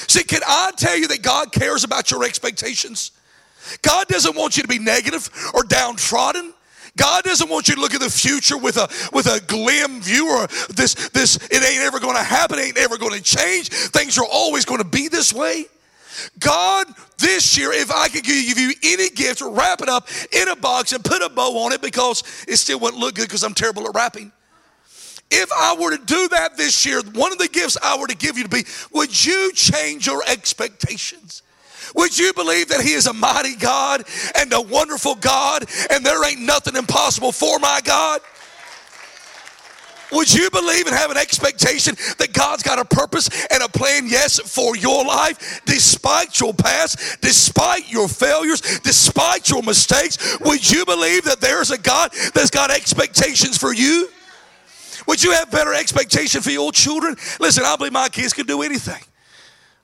See, 0.08 0.24
can 0.24 0.40
I 0.46 0.72
tell 0.76 0.96
you 0.96 1.08
that 1.08 1.22
God 1.22 1.52
cares 1.52 1.84
about 1.84 2.10
your 2.10 2.24
expectations? 2.24 3.12
God 3.82 4.08
doesn't 4.08 4.36
want 4.36 4.56
you 4.56 4.62
to 4.62 4.68
be 4.68 4.78
negative 4.78 5.30
or 5.54 5.62
downtrodden. 5.62 6.52
God 6.96 7.24
doesn't 7.24 7.48
want 7.48 7.68
you 7.68 7.74
to 7.74 7.80
look 7.80 7.94
at 7.94 8.00
the 8.00 8.10
future 8.10 8.56
with 8.56 8.76
a 8.76 8.88
with 9.12 9.26
a 9.26 9.40
glim 9.46 10.00
view 10.00 10.30
or 10.30 10.46
this 10.74 10.94
this 11.10 11.36
it 11.36 11.62
ain't 11.62 11.82
ever 11.82 12.00
going 12.00 12.16
to 12.16 12.22
happen, 12.22 12.58
ain't 12.58 12.78
ever 12.78 12.96
going 12.96 13.12
to 13.12 13.22
change. 13.22 13.68
Things 13.68 14.18
are 14.18 14.24
always 14.24 14.64
going 14.64 14.82
to 14.82 14.88
be 14.88 15.08
this 15.08 15.32
way. 15.32 15.66
God, 16.38 16.86
this 17.18 17.58
year, 17.58 17.72
if 17.72 17.90
I 17.90 18.08
could 18.08 18.24
give 18.24 18.58
you 18.58 18.72
any 18.82 19.10
gift, 19.10 19.42
wrap 19.42 19.82
it 19.82 19.88
up 19.88 20.08
in 20.32 20.48
a 20.48 20.56
box 20.56 20.92
and 20.92 21.04
put 21.04 21.22
a 21.22 21.28
bow 21.28 21.58
on 21.64 21.72
it 21.72 21.82
because 21.82 22.22
it 22.48 22.56
still 22.56 22.80
wouldn't 22.80 23.00
look 23.00 23.16
good 23.16 23.28
because 23.28 23.44
I'm 23.44 23.54
terrible 23.54 23.86
at 23.86 23.94
wrapping. 23.94 24.32
If 25.30 25.50
I 25.52 25.76
were 25.78 25.96
to 25.96 26.02
do 26.04 26.28
that 26.28 26.56
this 26.56 26.86
year, 26.86 27.02
one 27.14 27.32
of 27.32 27.38
the 27.38 27.48
gifts 27.48 27.76
I 27.82 27.98
were 27.98 28.06
to 28.06 28.16
give 28.16 28.38
you 28.38 28.44
to 28.44 28.48
be, 28.48 28.64
would 28.92 29.24
you 29.24 29.52
change 29.52 30.06
your 30.06 30.22
expectations? 30.26 31.42
Would 31.94 32.18
you 32.18 32.32
believe 32.32 32.68
that 32.68 32.80
He 32.80 32.92
is 32.92 33.06
a 33.06 33.12
mighty 33.12 33.56
God 33.56 34.04
and 34.36 34.52
a 34.52 34.60
wonderful 34.60 35.14
God 35.14 35.64
and 35.90 36.04
there 36.04 36.24
ain't 36.28 36.40
nothing 36.40 36.76
impossible 36.76 37.32
for 37.32 37.58
my 37.58 37.80
God? 37.84 38.20
Would 40.12 40.32
you 40.32 40.50
believe 40.50 40.86
and 40.86 40.94
have 40.94 41.10
an 41.10 41.16
expectation 41.16 41.96
that 42.18 42.32
God's 42.32 42.62
got 42.62 42.78
a 42.78 42.84
purpose 42.84 43.28
and 43.50 43.62
a 43.62 43.68
plan, 43.68 44.06
yes, 44.06 44.38
for 44.38 44.76
your 44.76 45.04
life, 45.04 45.62
despite 45.64 46.38
your 46.38 46.54
past, 46.54 47.20
despite 47.20 47.90
your 47.90 48.08
failures, 48.08 48.60
despite 48.80 49.50
your 49.50 49.62
mistakes? 49.62 50.38
Would 50.40 50.70
you 50.70 50.84
believe 50.84 51.24
that 51.24 51.40
there's 51.40 51.70
a 51.70 51.78
God 51.78 52.12
that's 52.34 52.50
got 52.50 52.70
expectations 52.70 53.58
for 53.58 53.74
you? 53.74 54.08
Would 55.08 55.22
you 55.22 55.32
have 55.32 55.50
better 55.50 55.74
expectation 55.74 56.40
for 56.40 56.50
your 56.50 56.72
children? 56.72 57.16
Listen, 57.40 57.64
I 57.64 57.76
believe 57.76 57.92
my 57.92 58.08
kids 58.08 58.32
can 58.32 58.46
do 58.46 58.62
anything. 58.62 59.02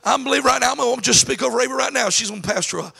I 0.04 0.16
believe 0.16 0.44
right 0.44 0.60
now, 0.60 0.72
I'm 0.72 0.76
going 0.76 0.96
to 0.96 1.02
just 1.02 1.20
speak 1.20 1.42
over 1.42 1.60
Avery 1.60 1.76
right 1.76 1.92
now. 1.92 2.10
She's 2.10 2.30
going 2.30 2.42
to 2.42 2.48
pastor 2.48 2.78
a 2.80 2.92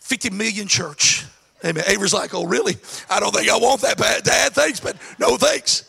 50 0.00 0.30
million 0.30 0.68
church. 0.68 1.24
Amen. 1.64 1.84
Avery's 1.86 2.12
like, 2.12 2.34
oh, 2.34 2.44
really? 2.44 2.76
I 3.08 3.20
don't 3.20 3.34
think 3.34 3.48
I 3.48 3.56
want 3.56 3.80
that 3.82 3.96
bad. 3.96 4.24
Dad, 4.24 4.52
thanks, 4.52 4.80
but 4.80 4.96
no 5.18 5.36
thanks. 5.36 5.88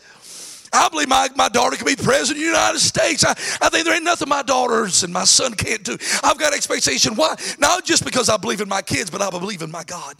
I 0.71 0.89
believe 0.89 1.07
my, 1.07 1.29
my 1.35 1.49
daughter 1.49 1.75
can 1.75 1.85
be 1.85 1.95
president 1.95 2.37
of 2.37 2.41
the 2.41 2.45
United 2.45 2.79
States. 2.79 3.23
I, 3.23 3.31
I 3.61 3.69
think 3.69 3.85
there 3.85 3.93
ain't 3.93 4.03
nothing 4.03 4.27
my 4.27 4.41
daughters 4.41 5.03
and 5.03 5.13
my 5.13 5.23
son 5.23 5.53
can't 5.53 5.83
do. 5.83 5.97
I've 6.23 6.39
got 6.39 6.53
expectation. 6.53 7.15
Why? 7.15 7.35
Not 7.59 7.85
just 7.85 8.03
because 8.03 8.29
I 8.29 8.37
believe 8.37 8.61
in 8.61 8.69
my 8.69 8.81
kids, 8.81 9.09
but 9.09 9.21
I 9.21 9.29
believe 9.29 9.61
in 9.61 9.69
my 9.69 9.83
God. 9.83 10.15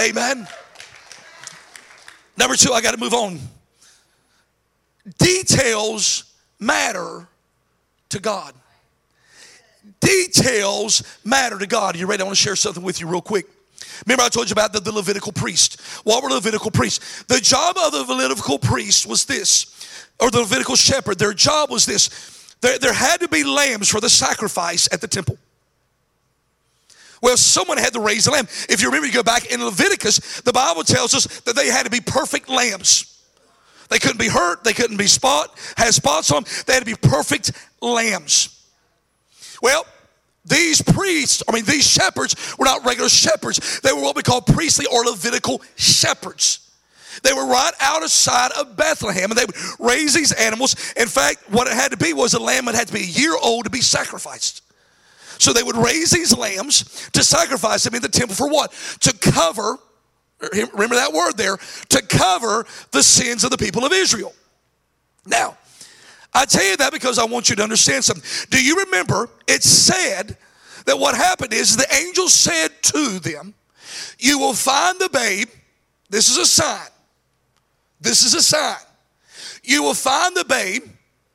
Amen. 0.00 0.48
Number 2.36 2.56
two, 2.56 2.72
I 2.72 2.80
got 2.80 2.92
to 2.92 2.96
move 2.96 3.14
on. 3.14 3.38
Details 5.18 6.24
matter 6.58 7.28
to 8.08 8.18
God. 8.18 8.54
Details 10.00 11.02
matter 11.24 11.58
to 11.58 11.66
God. 11.66 11.96
You 11.96 12.06
ready? 12.06 12.22
I 12.22 12.24
want 12.26 12.36
to 12.36 12.42
share 12.42 12.56
something 12.56 12.82
with 12.82 13.00
you 13.00 13.06
real 13.06 13.22
quick. 13.22 13.46
Remember, 14.06 14.22
I 14.22 14.28
told 14.28 14.48
you 14.48 14.52
about 14.52 14.72
the, 14.72 14.80
the, 14.80 14.92
Levitical 14.92 15.32
priest. 15.32 15.80
What 16.04 16.22
were 16.22 16.30
Levitical 16.30 16.70
priests? 16.70 17.24
The 17.24 17.40
job 17.40 17.76
of 17.76 17.92
the 17.92 18.14
Levitical 18.14 18.58
priest 18.58 19.06
was 19.06 19.24
this, 19.24 20.06
or 20.20 20.30
the 20.30 20.40
Levitical 20.40 20.76
shepherd, 20.76 21.18
their 21.18 21.32
job 21.32 21.70
was 21.70 21.86
this. 21.86 22.54
There, 22.60 22.78
there 22.78 22.92
had 22.92 23.20
to 23.20 23.28
be 23.28 23.44
lambs 23.44 23.88
for 23.88 24.00
the 24.00 24.08
sacrifice 24.08 24.88
at 24.92 25.00
the 25.00 25.08
temple. 25.08 25.38
Well, 27.22 27.36
someone 27.36 27.76
had 27.76 27.92
to 27.92 28.00
raise 28.00 28.24
the 28.24 28.30
lamb. 28.30 28.46
If 28.68 28.80
you 28.80 28.88
remember, 28.88 29.06
you 29.06 29.12
go 29.12 29.22
back 29.22 29.50
in 29.52 29.62
Leviticus, 29.62 30.40
the 30.40 30.52
Bible 30.52 30.82
tells 30.84 31.14
us 31.14 31.40
that 31.40 31.54
they 31.54 31.66
had 31.66 31.84
to 31.84 31.90
be 31.90 32.00
perfect 32.00 32.48
lambs. 32.48 33.06
They 33.90 33.98
couldn't 33.98 34.18
be 34.18 34.28
hurt, 34.28 34.64
they 34.64 34.72
couldn't 34.72 34.96
be 34.96 35.06
spot, 35.06 35.58
had 35.76 35.92
spots 35.92 36.30
on 36.30 36.44
them. 36.44 36.52
They 36.66 36.74
had 36.74 36.80
to 36.80 36.86
be 36.86 36.94
perfect 36.94 37.52
lambs. 37.82 38.59
Well, 39.62 39.84
these 40.44 40.80
priests, 40.82 41.42
I 41.48 41.52
mean, 41.52 41.64
these 41.64 41.86
shepherds 41.86 42.34
were 42.58 42.64
not 42.64 42.84
regular 42.84 43.08
shepherds. 43.08 43.80
They 43.80 43.92
were 43.92 44.00
what 44.00 44.16
we 44.16 44.22
call 44.22 44.40
priestly 44.40 44.86
or 44.86 45.04
Levitical 45.04 45.62
shepherds. 45.76 46.70
They 47.22 47.32
were 47.32 47.46
right 47.46 47.72
outside 47.80 48.52
of 48.52 48.76
Bethlehem 48.76 49.30
and 49.30 49.38
they 49.38 49.44
would 49.44 49.56
raise 49.78 50.14
these 50.14 50.32
animals. 50.32 50.92
In 50.96 51.08
fact, 51.08 51.50
what 51.50 51.66
it 51.66 51.74
had 51.74 51.90
to 51.90 51.96
be 51.96 52.12
was 52.12 52.34
a 52.34 52.38
lamb 52.38 52.66
that 52.66 52.74
had 52.74 52.86
to 52.88 52.92
be 52.94 53.00
a 53.00 53.04
year 53.04 53.36
old 53.42 53.64
to 53.64 53.70
be 53.70 53.80
sacrificed. 53.80 54.62
So 55.38 55.52
they 55.52 55.62
would 55.62 55.76
raise 55.76 56.10
these 56.10 56.36
lambs 56.36 57.10
to 57.12 57.24
sacrifice 57.24 57.84
them 57.84 57.94
in 57.94 58.02
the 58.02 58.08
temple 58.08 58.36
for 58.36 58.48
what? 58.48 58.72
To 59.00 59.12
cover, 59.12 59.78
remember 60.52 60.96
that 60.96 61.12
word 61.12 61.36
there, 61.36 61.58
to 61.90 62.02
cover 62.02 62.66
the 62.92 63.02
sins 63.02 63.44
of 63.44 63.50
the 63.50 63.58
people 63.58 63.84
of 63.84 63.92
Israel. 63.92 64.34
Now, 65.26 65.56
I 66.32 66.44
tell 66.44 66.64
you 66.64 66.76
that 66.76 66.92
because 66.92 67.18
I 67.18 67.24
want 67.24 67.50
you 67.50 67.56
to 67.56 67.62
understand 67.62 68.04
something. 68.04 68.24
Do 68.50 68.62
you 68.62 68.76
remember 68.84 69.28
it 69.48 69.62
said 69.62 70.36
that 70.86 70.98
what 70.98 71.14
happened 71.14 71.52
is 71.52 71.76
the 71.76 71.92
angel 71.94 72.28
said 72.28 72.70
to 72.82 73.18
them, 73.18 73.54
You 74.18 74.38
will 74.38 74.54
find 74.54 74.98
the 74.98 75.08
babe. 75.08 75.48
This 76.08 76.28
is 76.28 76.38
a 76.38 76.46
sign. 76.46 76.88
This 78.00 78.24
is 78.24 78.34
a 78.34 78.42
sign. 78.42 78.76
You 79.62 79.82
will 79.82 79.94
find 79.94 80.34
the 80.36 80.44
babe 80.44 80.84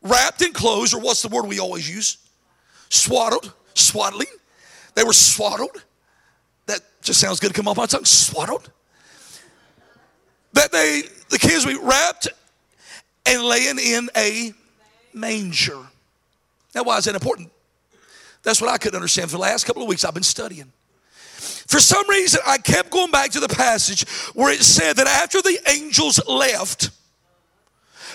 wrapped 0.01 0.41
in 0.41 0.53
clothes, 0.53 0.93
or 0.93 1.01
what's 1.01 1.21
the 1.21 1.29
word 1.29 1.45
we 1.45 1.59
always 1.59 1.89
use? 1.89 2.17
Swaddled, 2.89 3.53
swaddling. 3.73 4.27
They 4.93 5.03
were 5.03 5.13
swaddled. 5.13 5.83
That 6.67 6.81
just 7.01 7.19
sounds 7.19 7.39
good 7.39 7.49
to 7.49 7.53
come 7.53 7.67
off 7.67 7.77
my 7.77 7.85
tongue. 7.85 8.05
Swaddled. 8.05 8.71
That 10.53 10.71
they, 10.71 11.03
the 11.29 11.37
kids, 11.37 11.65
we 11.65 11.75
wrapped 11.75 12.29
and 13.25 13.43
laying 13.43 13.77
in 13.77 14.09
a 14.15 14.53
manger. 15.15 15.79
Now, 16.75 16.83
why 16.83 16.97
is 16.97 17.05
that 17.05 17.15
important? 17.15 17.51
That's 18.43 18.61
what 18.61 18.69
I 18.69 18.77
couldn't 18.77 18.97
understand 18.97 19.31
for 19.31 19.37
the 19.37 19.41
last 19.41 19.65
couple 19.65 19.81
of 19.81 19.87
weeks. 19.87 20.05
I've 20.05 20.13
been 20.13 20.23
studying. 20.23 20.71
For 21.67 21.79
some 21.79 22.07
reason, 22.07 22.41
I 22.45 22.57
kept 22.57 22.91
going 22.91 23.11
back 23.11 23.31
to 23.31 23.39
the 23.39 23.47
passage 23.47 24.07
where 24.33 24.53
it 24.53 24.61
said 24.61 24.97
that 24.97 25.07
after 25.07 25.41
the 25.41 25.57
angels 25.67 26.19
left, 26.27 26.91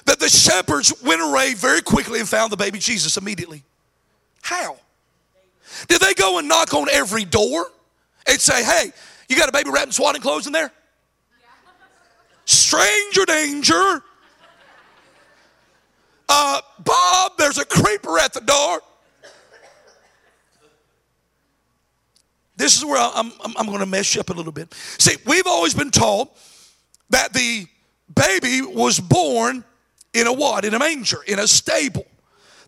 that 0.05 0.21
the 0.21 0.29
shepherds 0.29 0.93
went 1.03 1.21
away 1.21 1.55
very 1.55 1.83
quickly 1.83 2.21
and 2.21 2.29
found 2.29 2.53
the 2.53 2.57
baby 2.57 2.79
Jesus 2.79 3.17
immediately. 3.17 3.65
How? 4.43 4.77
Did 5.89 6.01
they 6.01 6.15
go 6.15 6.39
and 6.39 6.49
knock 6.49 6.75
on 6.75 6.89
every 6.91 7.25
door 7.25 7.67
and 8.27 8.41
say, 8.41 8.63
hey, 8.65 8.93
you 9.29 9.37
got 9.37 9.49
a 9.49 9.53
baby 9.53 9.71
wrapped 9.71 9.87
in 9.87 9.93
swaddling 9.93 10.23
clothes 10.23 10.47
in 10.47 10.53
there? 10.53 10.71
Stranger 12.45 13.25
danger. 13.27 14.03
Uh, 16.33 16.61
Bob, 16.79 17.33
there's 17.39 17.59
a 17.59 17.65
creeper 17.65 18.17
at 18.21 18.33
the 18.33 18.41
door. 18.41 18.81
This 22.57 22.79
is 22.79 22.85
where 22.85 23.01
I'm, 23.01 23.33
I'm, 23.45 23.55
I'm 23.57 23.67
going 23.67 23.81
to 23.81 23.87
mess 23.87 24.15
you 24.15 24.21
up 24.21 24.31
a 24.31 24.33
little 24.33 24.53
bit. 24.53 24.73
See, 24.99 25.17
we've 25.27 25.47
always 25.49 25.75
been 25.75 25.91
taught 25.91 26.31
that 27.09 27.33
the 27.33 27.67
baby 28.15 28.63
was 28.63 29.01
born 29.01 29.65
in 30.15 30.29
a 30.29 30.33
what? 30.33 30.65
In 30.65 30.75
a 30.75 30.79
manger, 30.79 31.19
in 31.27 31.41
a 31.41 31.49
stable. 31.49 32.07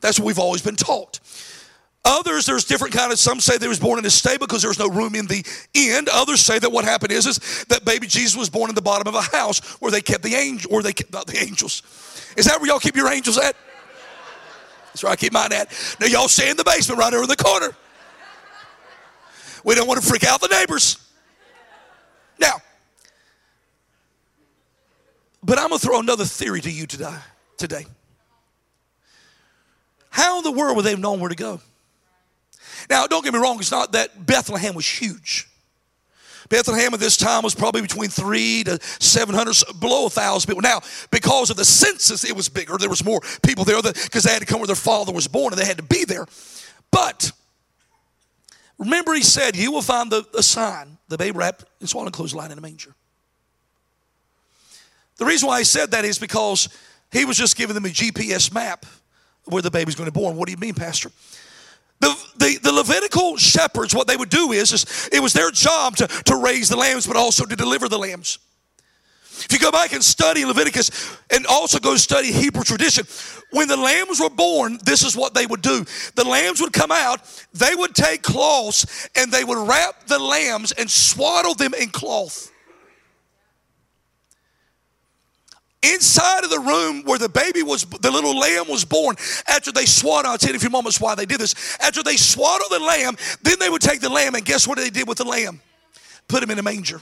That's 0.01 0.19
what 0.19 0.27
we've 0.27 0.41
always 0.41 0.63
been 0.63 0.75
taught. 0.75 1.21
Others, 2.05 2.47
there's 2.47 2.65
different 2.65 2.93
kind 2.93 3.13
of, 3.13 3.19
some 3.19 3.39
say 3.39 3.59
they 3.59 3.69
was 3.69 3.79
born 3.79 3.99
in 3.99 4.05
a 4.05 4.11
stable 4.11 4.47
because 4.47 4.63
there 4.63 4.71
was 4.71 4.79
no 4.79 4.89
room 4.89 5.15
in 5.15 5.27
the 5.27 5.45
inn. 5.73 6.07
Others 6.13 6.41
say 6.41 6.59
that 6.59 6.71
what 6.71 6.85
happened 6.85 7.13
is, 7.13 7.27
is 7.27 7.65
that 7.69 7.85
baby 7.85 8.09
Jesus 8.09 8.37
was 8.37 8.51
born 8.51 8.71
in 8.71 8.75
the 8.75 8.83
bottom 8.83 9.07
of 9.07 9.15
a 9.15 9.37
house 9.37 9.61
where 9.81 9.93
they 9.93 10.01
kept 10.01 10.25
the 10.25 10.35
angel, 10.35 10.73
where 10.73 10.83
they 10.83 10.93
kept, 10.93 11.13
not 11.13 11.29
the 11.29 11.39
angels. 11.39 11.83
Is 12.37 12.47
that 12.47 12.61
where 12.61 12.69
y'all 12.69 12.81
keep 12.81 12.97
your 12.97 13.09
angels 13.09 13.39
at? 13.39 13.55
That's 14.87 15.05
where 15.05 15.13
I 15.13 15.17
keep 15.17 15.33
mine 15.33 15.53
at. 15.53 15.73
Now 16.01 16.07
y'all 16.07 16.29
stay 16.29 16.51
in 16.51 16.57
the 16.57 16.65
basement 16.65 16.99
right 16.99 17.15
over 17.15 17.23
in 17.23 17.29
the 17.29 17.37
corner. 17.37 17.71
We 19.65 19.77
don't 19.77 19.87
want 19.87 20.03
to 20.03 20.07
freak 20.07 20.25
out 20.25 20.41
the 20.41 20.49
neighbors. 20.49 20.97
Now, 22.41 22.55
but 25.41 25.59
I'm 25.59 25.71
to 25.71 25.79
throw 25.79 26.01
another 26.01 26.25
theory 26.25 26.61
to 26.63 26.71
you 26.71 26.87
today. 26.87 27.15
Today, 27.57 27.87
how 30.11 30.39
in 30.39 30.45
the 30.45 30.51
world 30.51 30.77
would 30.77 30.85
they 30.85 30.91
have 30.91 30.99
known 30.99 31.21
where 31.21 31.29
to 31.29 31.37
go? 31.37 31.61
Now, 32.93 33.07
don't 33.07 33.25
get 33.25 33.33
me 33.33 33.41
wrong, 33.41 33.59
it's 33.59 33.71
not 33.71 33.93
that 33.93 34.27
Bethlehem 34.27 34.75
was 34.75 34.87
huge. 34.87 35.49
Bethlehem 36.51 36.93
at 36.93 37.01
this 37.01 37.17
time 37.17 37.43
was 37.43 37.55
probably 37.55 37.81
between 37.81 38.11
three 38.11 38.65
to 38.65 38.79
700, 38.83 39.81
below 39.81 40.05
a 40.05 40.11
thousand 40.11 40.47
people. 40.47 40.61
Now, 40.61 40.83
because 41.11 41.49
of 41.49 41.57
the 41.57 41.65
census, 41.65 42.23
it 42.23 42.37
was 42.37 42.51
bigger. 42.51 42.77
There 42.77 42.91
was 42.91 43.03
more 43.03 43.23
people 43.43 43.65
there 43.65 43.81
because 43.81 44.25
they 44.25 44.31
had 44.31 44.41
to 44.41 44.45
come 44.45 44.61
where 44.61 44.67
their 44.67 44.77
father 44.77 45.11
was 45.11 45.27
born 45.27 45.55
and 45.55 45.63
they 45.63 45.65
had 45.65 45.79
to 45.79 45.83
be 45.83 46.05
there. 46.05 46.27
But 46.91 47.33
remember, 48.77 49.15
he 49.15 49.23
said, 49.23 49.57
You 49.57 49.73
will 49.73 49.81
find 49.81 50.13
the, 50.13 50.27
the 50.31 50.43
sign, 50.43 50.99
the 51.09 51.17
babe 51.17 51.35
wrapped 51.35 51.65
in 51.81 51.87
swaddling 51.87 52.13
clothes 52.13 52.35
lying 52.35 52.53
in 52.53 52.59
a 52.59 52.61
manger. 52.61 52.95
The 55.17 55.25
reason 55.25 55.49
why 55.49 55.61
he 55.61 55.65
said 55.65 55.93
that 55.93 56.05
is 56.05 56.19
because 56.19 56.69
he 57.11 57.25
was 57.25 57.39
just 57.39 57.57
giving 57.57 57.73
them 57.73 57.87
a 57.87 57.89
GPS 57.89 58.53
map 58.53 58.85
where 59.47 59.63
the 59.63 59.71
baby's 59.71 59.95
going 59.95 60.11
to 60.11 60.13
be 60.13 60.21
born. 60.21 60.37
What 60.37 60.45
do 60.45 60.53
you 60.53 60.59
mean, 60.59 60.75
Pastor? 60.75 61.11
The, 62.03 62.17
the, 62.37 62.59
the, 62.61 62.73
Levitical 62.73 63.37
shepherds, 63.37 63.95
what 63.95 64.09
they 64.09 64.17
would 64.17 64.29
do 64.29 64.51
is, 64.51 64.73
is 64.73 65.09
it 65.13 65.23
was 65.23 65.33
their 65.33 65.53
job 65.53 65.95
to, 65.97 66.09
to 66.09 66.37
raise 66.37 66.69
the 66.69 66.77
lambs, 66.77 67.07
but 67.07 67.17
also 67.17 67.45
to 67.45 67.55
deliver 67.55 67.89
the 67.89 67.97
lambs. 67.97 68.41
If 69.45 69.53
you 69.53 69.59
go 69.61 69.71
back 69.71 69.93
and 69.93 70.03
study 70.03 70.45
Leviticus 70.45 71.17
and 71.31 71.47
also 71.47 71.79
go 71.79 71.97
study 71.97 72.33
Hebrew 72.33 72.65
tradition, 72.65 73.07
when 73.53 73.69
the 73.69 73.77
lambs 73.77 74.21
were 74.21 74.31
born, 74.31 74.79
this 74.85 75.05
is 75.05 75.17
what 75.17 75.33
they 75.33 75.47
would 75.47 75.63
do. 75.63 75.85
The 76.17 76.25
lambs 76.25 76.61
would 76.61 76.73
come 76.73 76.91
out, 76.91 77.21
they 77.55 77.75
would 77.75 77.95
take 77.95 78.23
cloths 78.23 79.09
and 79.15 79.31
they 79.31 79.45
would 79.45 79.69
wrap 79.69 80.07
the 80.07 80.19
lambs 80.19 80.73
and 80.73 80.91
swaddle 80.91 81.55
them 81.55 81.73
in 81.73 81.89
cloth. 81.89 82.52
Inside 85.83 86.45
of 86.45 86.51
the 86.51 86.61
room 86.61 87.03
where 87.05 87.19
the 87.19 87.29
baby 87.29 87.63
was, 87.63 87.85
the 87.85 88.11
little 88.11 88.39
lamb 88.39 88.69
was 88.69 88.85
born, 88.85 89.17
after 89.47 89.73
they 89.73 89.87
swaddled, 89.87 90.33
I'll 90.33 90.39
tell 90.39 90.49
you 90.49 90.55
in 90.55 90.57
a 90.57 90.61
few 90.61 90.71
moments 90.71 91.01
why 91.01 91.15
they 91.15 91.27
did 91.27 91.41
this. 91.41 91.77
After 91.81 92.03
they 92.03 92.17
swaddled 92.17 92.71
the 92.71 92.85
lamb, 92.85 93.17
then 93.43 93.59
they 93.59 93.69
would 93.69 93.83
take 93.83 94.01
the 94.01 94.09
lamb, 94.09 94.35
and 94.35 94.45
guess 94.45 94.67
what 94.67 94.79
they 94.79 94.91
did 94.91 95.09
with 95.09 95.19
the 95.19 95.25
lamb? 95.25 95.61
Put 96.29 96.43
him 96.43 96.51
in 96.51 96.59
a 96.59 96.63
manger. 96.63 97.01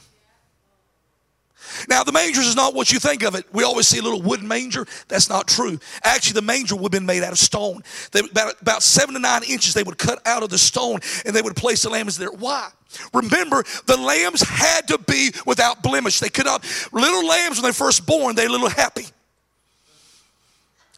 Now, 1.88 2.02
the 2.02 2.12
manger 2.12 2.40
is 2.40 2.56
not 2.56 2.74
what 2.74 2.92
you 2.92 2.98
think 2.98 3.22
of 3.22 3.34
it. 3.34 3.46
We 3.52 3.64
always 3.64 3.86
see 3.86 3.98
a 3.98 4.02
little 4.02 4.20
wooden 4.20 4.48
manger. 4.48 4.86
That's 5.08 5.28
not 5.28 5.46
true. 5.46 5.78
Actually, 6.02 6.34
the 6.34 6.42
manger 6.42 6.74
would 6.74 6.84
have 6.84 6.90
been 6.90 7.06
made 7.06 7.22
out 7.22 7.32
of 7.32 7.38
stone. 7.38 7.82
They, 8.12 8.20
about, 8.20 8.60
about 8.60 8.82
seven 8.82 9.14
to 9.14 9.20
nine 9.20 9.42
inches, 9.44 9.74
they 9.74 9.82
would 9.82 9.98
cut 9.98 10.20
out 10.26 10.42
of 10.42 10.50
the 10.50 10.58
stone 10.58 11.00
and 11.24 11.34
they 11.34 11.42
would 11.42 11.56
place 11.56 11.82
the 11.82 11.90
lambs 11.90 12.18
there. 12.18 12.30
Why? 12.30 12.70
Remember, 13.12 13.64
the 13.86 13.96
lambs 13.96 14.42
had 14.42 14.88
to 14.88 14.98
be 14.98 15.30
without 15.46 15.82
blemish. 15.82 16.20
They 16.20 16.28
could 16.28 16.46
not, 16.46 16.64
little 16.92 17.26
lambs, 17.26 17.58
when 17.58 17.70
they 17.70 17.72
first 17.72 18.06
born, 18.06 18.34
they're 18.34 18.48
a 18.48 18.50
little 18.50 18.68
happy. 18.68 19.06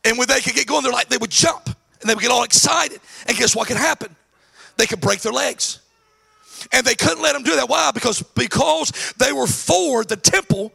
And 0.04 0.18
when 0.18 0.28
they 0.28 0.40
could 0.40 0.54
get 0.54 0.66
going, 0.66 0.82
they're 0.82 0.92
like, 0.92 1.08
they 1.08 1.18
would 1.18 1.30
jump 1.30 1.66
and 1.66 2.10
they 2.10 2.14
would 2.14 2.22
get 2.22 2.30
all 2.30 2.42
excited. 2.42 3.00
And 3.26 3.36
guess 3.36 3.54
what 3.54 3.68
could 3.68 3.76
happen? 3.76 4.14
They 4.76 4.86
could 4.86 5.00
break 5.00 5.20
their 5.20 5.32
legs. 5.32 5.80
And 6.72 6.86
they 6.86 6.94
couldn't 6.94 7.22
let 7.22 7.34
them 7.34 7.42
do 7.42 7.56
that. 7.56 7.68
Why? 7.68 7.90
Because, 7.92 8.22
because 8.22 9.14
they 9.18 9.32
were 9.32 9.46
for 9.46 10.04
the 10.04 10.16
temple, 10.16 10.72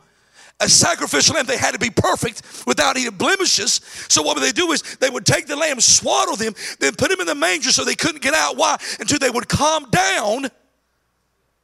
a 0.59 0.67
sacrificial 0.67 1.35
lamb. 1.35 1.45
They 1.45 1.57
had 1.57 1.73
to 1.73 1.79
be 1.79 1.89
perfect 1.89 2.41
without 2.65 2.97
any 2.97 3.09
blemishes. 3.09 3.81
So 4.09 4.21
what 4.21 4.35
would 4.35 4.43
they 4.43 4.51
do 4.51 4.71
is 4.71 4.81
they 4.97 5.09
would 5.09 5.25
take 5.25 5.45
the 5.47 5.55
lamb, 5.55 5.79
swaddle 5.79 6.35
them, 6.35 6.53
then 6.79 6.95
put 6.95 7.09
them 7.09 7.19
in 7.19 7.27
the 7.27 7.35
manger 7.35 7.71
so 7.71 7.83
they 7.83 7.95
couldn't 7.95 8.21
get 8.21 8.33
out. 8.33 8.57
Why? 8.57 8.77
Until 8.99 9.19
they 9.19 9.29
would 9.29 9.47
calm 9.47 9.89
down 9.89 10.49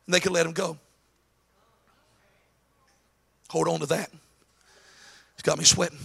and 0.06 0.14
they 0.14 0.20
could 0.20 0.32
let 0.32 0.46
him 0.46 0.54
go. 0.54 0.78
Hold 3.50 3.68
on 3.68 3.80
to 3.82 3.86
that. 3.88 4.10
It's 5.34 5.44
got 5.44 5.58
me 5.58 5.64
sweating. 5.64 6.00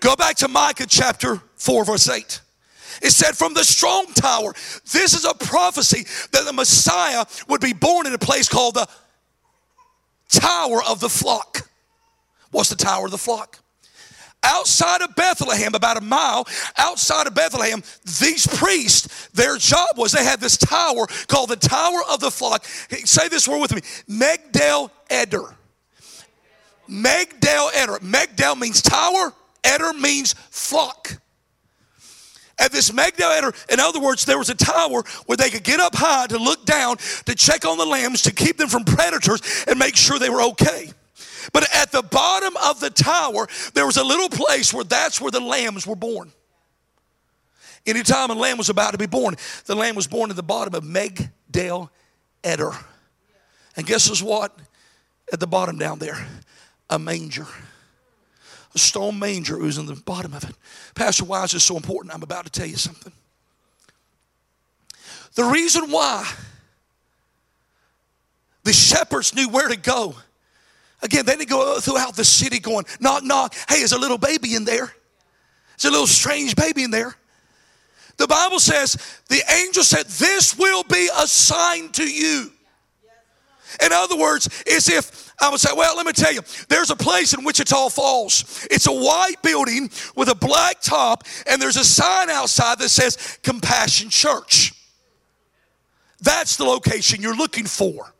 Go 0.00 0.16
back 0.16 0.36
to 0.36 0.48
Micah 0.48 0.86
chapter 0.88 1.40
4, 1.56 1.84
verse 1.84 2.08
8. 2.08 2.40
It 3.02 3.10
said, 3.10 3.36
from 3.36 3.54
the 3.54 3.64
strong 3.64 4.06
tower. 4.06 4.52
This 4.92 5.14
is 5.14 5.24
a 5.24 5.34
prophecy 5.34 6.04
that 6.32 6.44
the 6.44 6.52
Messiah 6.52 7.24
would 7.48 7.60
be 7.60 7.72
born 7.72 8.06
in 8.06 8.12
a 8.12 8.18
place 8.18 8.48
called 8.48 8.74
the 8.74 8.88
tower 10.28 10.82
of 10.88 11.00
the 11.00 11.08
flock. 11.08 11.68
What's 12.50 12.68
the 12.68 12.76
tower 12.76 13.06
of 13.06 13.10
the 13.12 13.18
flock? 13.18 13.61
Outside 14.44 15.02
of 15.02 15.14
Bethlehem, 15.14 15.74
about 15.74 15.96
a 15.96 16.00
mile 16.00 16.46
outside 16.76 17.26
of 17.26 17.34
Bethlehem, 17.34 17.82
these 18.20 18.46
priests, 18.46 19.28
their 19.28 19.56
job 19.56 19.96
was 19.96 20.12
they 20.12 20.24
had 20.24 20.40
this 20.40 20.56
tower 20.56 21.06
called 21.28 21.50
the 21.50 21.56
Tower 21.56 22.00
of 22.10 22.20
the 22.20 22.30
Flock. 22.30 22.64
Say 22.64 23.28
this 23.28 23.46
word 23.46 23.60
with 23.60 23.74
me 23.74 23.80
Megdal 24.08 24.90
Eder. 25.10 25.56
Megdal 26.88 27.70
Eder. 27.74 27.98
Megdal 28.00 28.58
means 28.58 28.82
tower, 28.82 29.32
Eder 29.64 29.92
means 29.92 30.34
flock 30.50 31.18
at 32.58 32.72
this 32.72 32.92
Magdalene. 32.92 33.52
In 33.70 33.80
other 33.80 34.00
words, 34.00 34.24
there 34.24 34.38
was 34.38 34.50
a 34.50 34.54
tower 34.54 35.02
where 35.26 35.36
they 35.36 35.50
could 35.50 35.64
get 35.64 35.80
up 35.80 35.94
high 35.94 36.26
to 36.28 36.38
look 36.38 36.64
down 36.64 36.96
to 37.26 37.34
check 37.34 37.64
on 37.64 37.76
the 37.78 37.84
lambs 37.84 38.22
to 38.22 38.32
keep 38.32 38.56
them 38.56 38.68
from 38.68 38.84
predators 38.84 39.64
and 39.66 39.78
make 39.78 39.96
sure 39.96 40.18
they 40.18 40.30
were 40.30 40.42
okay. 40.42 40.90
But 41.52 41.74
at 41.74 41.92
the 41.92 42.02
bottom 42.02 42.56
of 42.64 42.80
the 42.80 42.90
tower, 42.90 43.48
there 43.74 43.86
was 43.86 43.96
a 43.96 44.04
little 44.04 44.28
place 44.28 44.72
where 44.72 44.84
that's 44.84 45.20
where 45.20 45.30
the 45.30 45.40
lambs 45.40 45.86
were 45.86 45.96
born. 45.96 46.32
Anytime 47.84 48.30
a 48.30 48.34
lamb 48.34 48.58
was 48.58 48.68
about 48.68 48.92
to 48.92 48.98
be 48.98 49.06
born, 49.06 49.34
the 49.66 49.74
lamb 49.74 49.96
was 49.96 50.06
born 50.06 50.30
at 50.30 50.36
the 50.36 50.42
bottom 50.42 50.74
of 50.74 50.84
Megdal 50.84 51.90
Eder. 52.44 52.72
And 53.76 53.86
guess 53.86 54.22
what? 54.22 54.56
At 55.32 55.40
the 55.40 55.46
bottom 55.46 55.78
down 55.78 55.98
there, 55.98 56.26
a 56.90 56.98
manger 56.98 57.46
a 58.74 58.78
stone 58.78 59.18
manger 59.18 59.58
was 59.58 59.78
in 59.78 59.86
the 59.86 59.94
bottom 59.94 60.32
of 60.34 60.44
it. 60.44 60.54
Pastor, 60.94 61.24
why 61.24 61.44
is 61.44 61.52
this 61.52 61.64
so 61.64 61.76
important? 61.76 62.14
I'm 62.14 62.22
about 62.22 62.46
to 62.46 62.50
tell 62.50 62.66
you 62.66 62.76
something. 62.76 63.12
The 65.34 65.44
reason 65.44 65.90
why 65.90 66.30
the 68.64 68.72
shepherds 68.72 69.34
knew 69.34 69.48
where 69.48 69.68
to 69.68 69.76
go. 69.76 70.14
Again, 71.02 71.26
they 71.26 71.36
didn't 71.36 71.48
go 71.48 71.80
throughout 71.80 72.14
the 72.14 72.24
city 72.24 72.60
going, 72.60 72.84
knock, 73.00 73.24
knock. 73.24 73.54
Hey, 73.68 73.80
is 73.80 73.92
a 73.92 73.98
little 73.98 74.18
baby 74.18 74.54
in 74.54 74.64
there? 74.64 74.92
There's 75.76 75.84
a 75.86 75.90
little 75.90 76.06
strange 76.06 76.54
baby 76.54 76.84
in 76.84 76.90
there. 76.90 77.14
The 78.18 78.26
Bible 78.26 78.60
says, 78.60 78.96
the 79.28 79.42
angel 79.50 79.82
said, 79.82 80.06
This 80.06 80.56
will 80.56 80.84
be 80.84 81.08
a 81.18 81.26
sign 81.26 81.88
to 81.92 82.04
you. 82.04 82.52
In 83.82 83.92
other 83.92 84.16
words, 84.16 84.48
it's 84.66 84.88
if 84.90 85.32
I 85.40 85.48
would 85.48 85.60
say, 85.60 85.70
well, 85.74 85.96
let 85.96 86.06
me 86.06 86.12
tell 86.12 86.32
you, 86.32 86.42
there's 86.68 86.90
a 86.90 86.96
place 86.96 87.32
in 87.32 87.42
Wichita 87.42 87.88
Falls. 87.88 88.66
It's 88.70 88.86
a 88.86 88.92
white 88.92 89.36
building 89.42 89.90
with 90.14 90.28
a 90.28 90.34
black 90.34 90.80
top, 90.80 91.24
and 91.46 91.60
there's 91.60 91.76
a 91.76 91.84
sign 91.84 92.28
outside 92.30 92.78
that 92.78 92.90
says 92.90 93.38
Compassion 93.42 94.10
Church. 94.10 94.74
That's 96.20 96.56
the 96.56 96.64
location 96.64 97.22
you're 97.22 97.36
looking 97.36 97.64
for. 97.64 98.12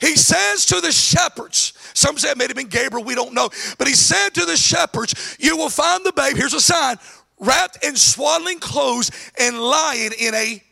He 0.00 0.16
says 0.16 0.66
to 0.66 0.80
the 0.80 0.92
shepherds, 0.92 1.72
some 1.92 2.18
say 2.18 2.30
it 2.30 2.38
may 2.38 2.46
have 2.46 2.54
been 2.54 2.68
Gabriel, 2.68 3.04
we 3.04 3.14
don't 3.16 3.34
know, 3.34 3.50
but 3.78 3.88
he 3.88 3.94
said 3.94 4.30
to 4.34 4.44
the 4.44 4.56
shepherds, 4.56 5.36
You 5.40 5.56
will 5.56 5.70
find 5.70 6.04
the 6.04 6.12
babe, 6.12 6.36
here's 6.36 6.54
a 6.54 6.60
sign, 6.60 6.96
wrapped 7.40 7.84
in 7.84 7.96
swaddling 7.96 8.60
clothes 8.60 9.10
and 9.40 9.58
lying 9.58 10.12
in 10.18 10.34
a 10.34 10.62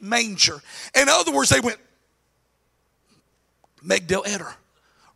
manger. 0.00 0.60
In 0.94 1.08
other 1.08 1.32
words, 1.32 1.50
they 1.50 1.60
went, 1.60 1.78
Megdal 3.84 4.26
Eder, 4.26 4.54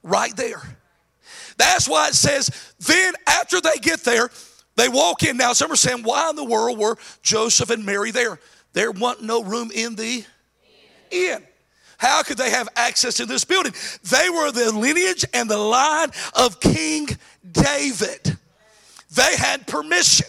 right 0.03 0.37
there. 0.37 0.63
That's 1.57 1.89
why 1.89 2.09
it 2.09 2.15
says, 2.15 2.51
then 2.81 3.15
after 3.27 3.61
they 3.61 3.77
get 3.81 4.01
there, 4.05 4.31
they 4.77 4.89
walk 4.89 5.23
in. 5.25 5.37
Now, 5.37 5.55
some 5.55 5.73
are 5.73 5.77
saying, 5.77 6.05
why 6.05 6.31
in 6.31 6.37
the 6.37 6.45
world 6.45 6.79
were 6.79 6.97
Joseph 7.23 7.71
and 7.71 7.85
Mary 7.85 8.11
there? 8.11 8.39
There 8.75 8.93
wasn't 8.93 9.25
no 9.25 9.43
room 9.43 9.71
in 9.75 9.97
the 9.97 10.25
inn. 11.11 11.45
How 11.99 12.23
could 12.23 12.39
they 12.39 12.51
have 12.51 12.69
access 12.77 13.15
to 13.17 13.27
this 13.27 13.45
building? 13.45 13.75
They 14.05 14.31
were 14.31 14.51
the 14.51 14.73
lineage 14.73 15.25
and 15.35 15.51
the 15.51 15.59
line 15.59 16.11
of 16.35 16.61
King 16.61 17.09
David. 17.53 18.39
They 19.15 19.37
had 19.37 19.67
permission. 19.67 20.29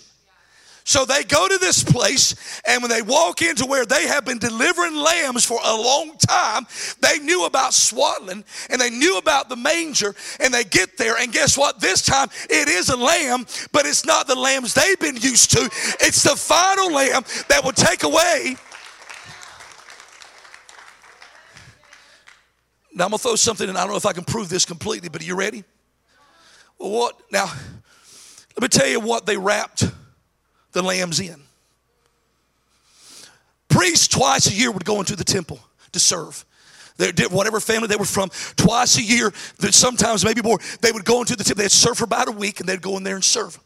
So 0.84 1.05
they 1.05 1.23
go 1.23 1.47
to 1.47 1.60
this 1.60 1.84
place, 1.84 2.34
and 2.65 2.82
when 2.82 2.89
they 2.89 3.03
walk 3.03 3.43
into 3.43 3.67
where 3.67 3.86
they 3.86 4.08
have 4.08 4.25
been 4.25 4.39
delivering 4.39 4.95
lambs 4.95 5.45
for 5.45 5.60
a 5.63 5.75
long 5.75 6.17
time, 6.17 6.65
they 6.99 7.19
knew 7.19 7.45
about 7.45 7.75
swaddling 7.75 8.43
and 8.71 8.82
they 8.82 8.89
knew 8.89 9.19
about 9.19 9.49
the 9.49 9.55
manger, 9.55 10.15
and 10.39 10.51
they 10.51 10.63
get 10.63 10.97
there, 10.97 11.15
and 11.17 11.32
guess 11.32 11.55
what? 11.55 11.79
This 11.79 12.01
time 12.01 12.29
it 12.49 12.67
is 12.67 12.89
a 12.89 12.97
lamb, 12.97 13.45
but 13.71 13.86
it's 13.86 14.03
not 14.03 14.25
the 14.25 14.34
lambs 14.34 14.73
they've 14.73 14.99
been 14.99 15.17
used 15.17 15.51
to. 15.51 15.69
It's 15.99 16.23
the 16.23 16.36
final 16.36 16.91
lamb 16.91 17.23
that 17.49 17.63
will 17.63 17.71
take 17.71 18.01
away. 18.01 18.55
Now 22.99 23.05
I'm 23.05 23.12
gonna 23.12 23.19
throw 23.19 23.35
something, 23.35 23.69
and 23.69 23.77
I 23.77 23.81
don't 23.81 23.91
know 23.91 23.95
if 23.95 24.05
I 24.05 24.12
can 24.12 24.25
prove 24.25 24.49
this 24.49 24.65
completely, 24.65 25.07
but 25.07 25.21
are 25.21 25.25
you 25.25 25.35
ready? 25.35 25.63
Well, 26.77 26.91
what 26.91 27.17
now? 27.31 27.45
Let 27.45 28.62
me 28.62 28.67
tell 28.67 28.88
you 28.88 28.99
what 28.99 29.25
they 29.25 29.38
wrapped 29.38 29.85
the 30.73 30.81
lambs 30.81 31.21
in. 31.21 31.41
Priests 33.69 34.09
twice 34.09 34.51
a 34.51 34.53
year 34.53 34.69
would 34.69 34.83
go 34.83 34.99
into 34.99 35.15
the 35.15 35.23
temple 35.23 35.62
to 35.93 35.99
serve. 35.99 36.45
They 36.97 37.13
did 37.13 37.31
whatever 37.31 37.62
family 37.62 37.88
they 37.88 37.95
were 37.95 38.03
from, 38.03 38.31
twice 38.57 38.97
a 38.97 39.01
year, 39.01 39.31
sometimes 39.71 40.25
maybe 40.25 40.41
more, 40.41 40.59
they 40.81 40.91
would 40.91 41.05
go 41.05 41.21
into 41.21 41.38
the 41.38 41.45
temple. 41.45 41.63
They'd 41.63 41.71
serve 41.71 41.97
for 41.97 42.03
about 42.03 42.27
a 42.27 42.33
week 42.33 42.59
and 42.59 42.67
they'd 42.67 42.81
go 42.81 42.97
in 42.97 43.03
there 43.03 43.15
and 43.15 43.23
serve. 43.23 43.57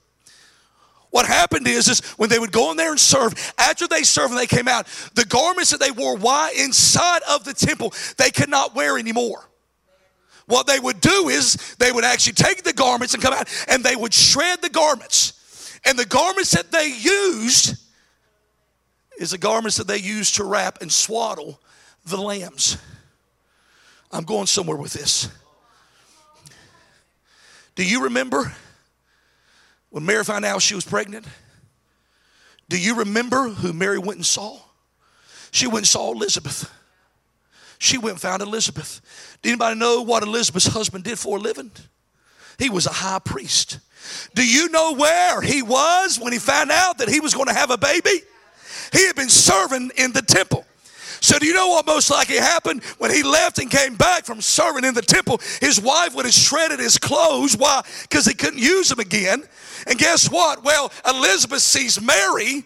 What 1.13 1.28
happened 1.28 1.67
is, 1.67 1.88
is 1.88 1.99
when 2.17 2.30
they 2.30 2.39
would 2.39 2.52
go 2.52 2.71
in 2.71 2.78
there 2.78 2.89
and 2.89 2.99
serve, 2.99 3.36
after 3.60 3.88
they 3.88 4.02
served 4.02 4.32
and 4.32 4.39
they 4.39 4.47
came 4.47 4.67
out, 4.67 4.88
the 5.13 5.26
garments 5.26 5.69
that 5.69 5.80
they 5.80 5.91
wore, 5.91 6.17
why 6.17 6.52
inside 6.58 7.21
of 7.30 7.43
the 7.43 7.54
temple, 7.54 7.93
they 8.17 8.32
could 8.32 8.49
not 8.49 8.73
wear 8.73 8.97
anymore. 8.97 9.47
What 10.47 10.65
they 10.65 10.80
would 10.80 11.02
do 11.02 11.30
is 11.30 11.76
they 11.78 11.91
would 11.91 12.04
actually 12.04 12.34
take 12.34 12.63
the 12.63 12.73
garments 12.73 13.13
and 13.13 13.21
come 13.21 13.32
out 13.32 13.47
and 13.67 13.84
they 13.84 13.95
would 13.95 14.12
shred 14.12 14.63
the 14.63 14.69
garments 14.69 15.34
and 15.86 15.99
the 15.99 16.06
garments 16.06 16.52
that 16.52 16.71
they 16.71 16.88
used 16.88 17.76
is 19.19 19.30
the 19.30 19.38
garments 19.38 19.78
that 19.78 19.88
they 19.88 19.99
used 19.99 20.36
to 20.36 20.43
wrap 20.43 20.82
and 20.82 20.91
swaddle 20.91 21.62
the 22.06 22.17
lambs. 22.17 22.78
I'm 24.12 24.23
going 24.23 24.47
somewhere 24.47 24.78
with 24.78 24.93
this. 24.93 25.30
Do 27.76 27.86
you 27.86 28.06
remember 28.06 28.52
when 29.94 30.08
Mary 30.08 30.24
found 30.24 30.44
out 30.44 30.60
she 30.64 30.74
was 30.74 30.84
pregnant? 30.84 31.24
Do 32.68 32.80
you 32.80 32.96
remember 32.96 33.50
who 33.50 33.74
Mary 33.74 34.00
went 34.00 34.18
and 34.18 34.26
saw? 34.26 34.58
She 35.52 35.68
went 35.68 35.82
and 35.82 35.88
saw 35.88 36.12
Elizabeth. 36.12 36.68
She 37.78 38.00
went 38.00 38.14
and 38.14 38.22
found 38.22 38.42
Elizabeth. 38.42 39.38
Did 39.44 39.50
anybody 39.50 39.80
know 39.80 40.02
what 40.02 40.24
Elizabeth's 40.24 40.66
husband 40.66 41.04
did 41.04 41.20
for 41.20 41.38
a 41.38 41.40
living? 41.40 41.70
He 42.58 42.72
was 42.72 42.88
a 42.88 42.92
high 42.92 43.20
priest. 43.20 43.78
Do 44.34 44.44
you 44.44 44.68
know 44.70 44.96
where 44.96 45.42
he 45.42 45.62
was 45.62 46.20
when 46.20 46.34
he 46.34 46.40
found 46.40 46.72
out 46.72 46.98
that 46.98 47.08
he 47.08 47.20
was 47.20 47.36
going 47.36 47.48
to 47.48 47.54
have 47.54 47.70
a 47.70 47.78
baby? 47.78 48.24
He 48.94 49.06
had 49.06 49.16
been 49.16 49.30
serving 49.30 49.92
in 49.96 50.12
the 50.12 50.24
temple. 50.24 50.66
So, 51.24 51.40
do 51.40 51.48
you 51.48 51.54
know 51.54 51.70
what 51.70 51.88
most 51.88 52.12
likely 52.12 52.36
happened 52.36 52.84
when 52.98 53.10
he 53.10 53.24
left 53.24 53.58
and 53.58 53.72
came 53.72 53.96
back 53.96 54.26
from 54.26 54.42
serving 54.42 54.84
in 54.84 54.94
the 54.94 55.02
temple? 55.02 55.40
His 55.62 55.80
wife 55.80 56.14
would 56.16 56.26
have 56.26 56.34
shredded 56.34 56.82
his 56.82 56.98
clothes. 56.98 57.56
Why? 57.56 57.82
Because 58.02 58.26
he 58.26 58.34
couldn't 58.34 58.60
use 58.60 58.90
them 58.90 59.00
again. 59.00 59.42
And 59.88 59.98
guess 59.98 60.30
what? 60.30 60.66
Well, 60.66 60.92
Elizabeth 61.08 61.62
sees 61.62 62.02
Mary 62.02 62.66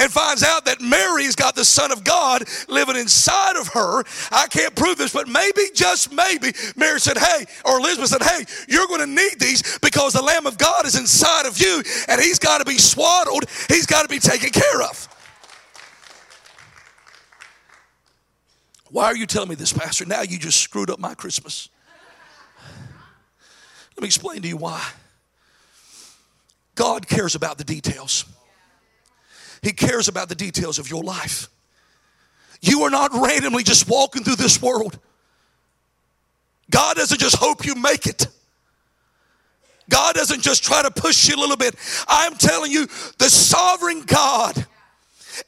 and 0.00 0.10
finds 0.10 0.42
out 0.42 0.64
that 0.64 0.80
Mary's 0.80 1.36
got 1.36 1.54
the 1.54 1.64
Son 1.64 1.92
of 1.92 2.02
God 2.02 2.42
living 2.66 2.96
inside 2.96 3.54
of 3.54 3.68
her. 3.68 4.02
I 4.32 4.48
can't 4.48 4.74
prove 4.74 4.98
this, 4.98 5.12
but 5.12 5.28
maybe, 5.28 5.62
just 5.72 6.12
maybe, 6.12 6.54
Mary 6.74 6.98
said, 6.98 7.18
Hey, 7.18 7.44
or 7.64 7.78
Elizabeth 7.78 8.10
said, 8.10 8.22
Hey, 8.24 8.44
you're 8.68 8.88
going 8.88 9.02
to 9.02 9.06
need 9.06 9.38
these 9.38 9.78
because 9.78 10.12
the 10.12 10.22
Lamb 10.22 10.46
of 10.46 10.58
God 10.58 10.86
is 10.86 10.98
inside 10.98 11.46
of 11.46 11.56
you 11.56 11.84
and 12.08 12.20
he's 12.20 12.40
got 12.40 12.58
to 12.58 12.64
be 12.64 12.78
swaddled, 12.78 13.44
he's 13.68 13.86
got 13.86 14.02
to 14.02 14.08
be 14.08 14.18
taken 14.18 14.50
care 14.50 14.82
of. 14.82 15.08
Why 18.92 19.06
are 19.06 19.16
you 19.16 19.26
telling 19.26 19.48
me 19.48 19.54
this, 19.54 19.72
Pastor? 19.72 20.04
Now 20.04 20.20
you 20.20 20.38
just 20.38 20.60
screwed 20.60 20.90
up 20.90 20.98
my 20.98 21.14
Christmas. 21.14 21.70
Let 23.96 24.02
me 24.02 24.06
explain 24.06 24.42
to 24.42 24.48
you 24.48 24.58
why. 24.58 24.86
God 26.74 27.08
cares 27.08 27.34
about 27.34 27.56
the 27.56 27.64
details. 27.64 28.26
He 29.62 29.72
cares 29.72 30.08
about 30.08 30.28
the 30.28 30.34
details 30.34 30.78
of 30.78 30.90
your 30.90 31.02
life. 31.02 31.48
You 32.60 32.82
are 32.82 32.90
not 32.90 33.12
randomly 33.14 33.62
just 33.62 33.88
walking 33.88 34.24
through 34.24 34.36
this 34.36 34.60
world. 34.60 34.98
God 36.70 36.96
doesn't 36.96 37.18
just 37.18 37.36
hope 37.36 37.64
you 37.64 37.74
make 37.74 38.06
it. 38.06 38.26
God 39.88 40.14
doesn't 40.14 40.42
just 40.42 40.62
try 40.62 40.82
to 40.82 40.90
push 40.90 41.28
you 41.28 41.36
a 41.36 41.40
little 41.40 41.56
bit. 41.56 41.74
I'm 42.08 42.34
telling 42.34 42.70
you, 42.70 42.86
the 43.18 43.30
sovereign 43.30 44.02
God 44.02 44.66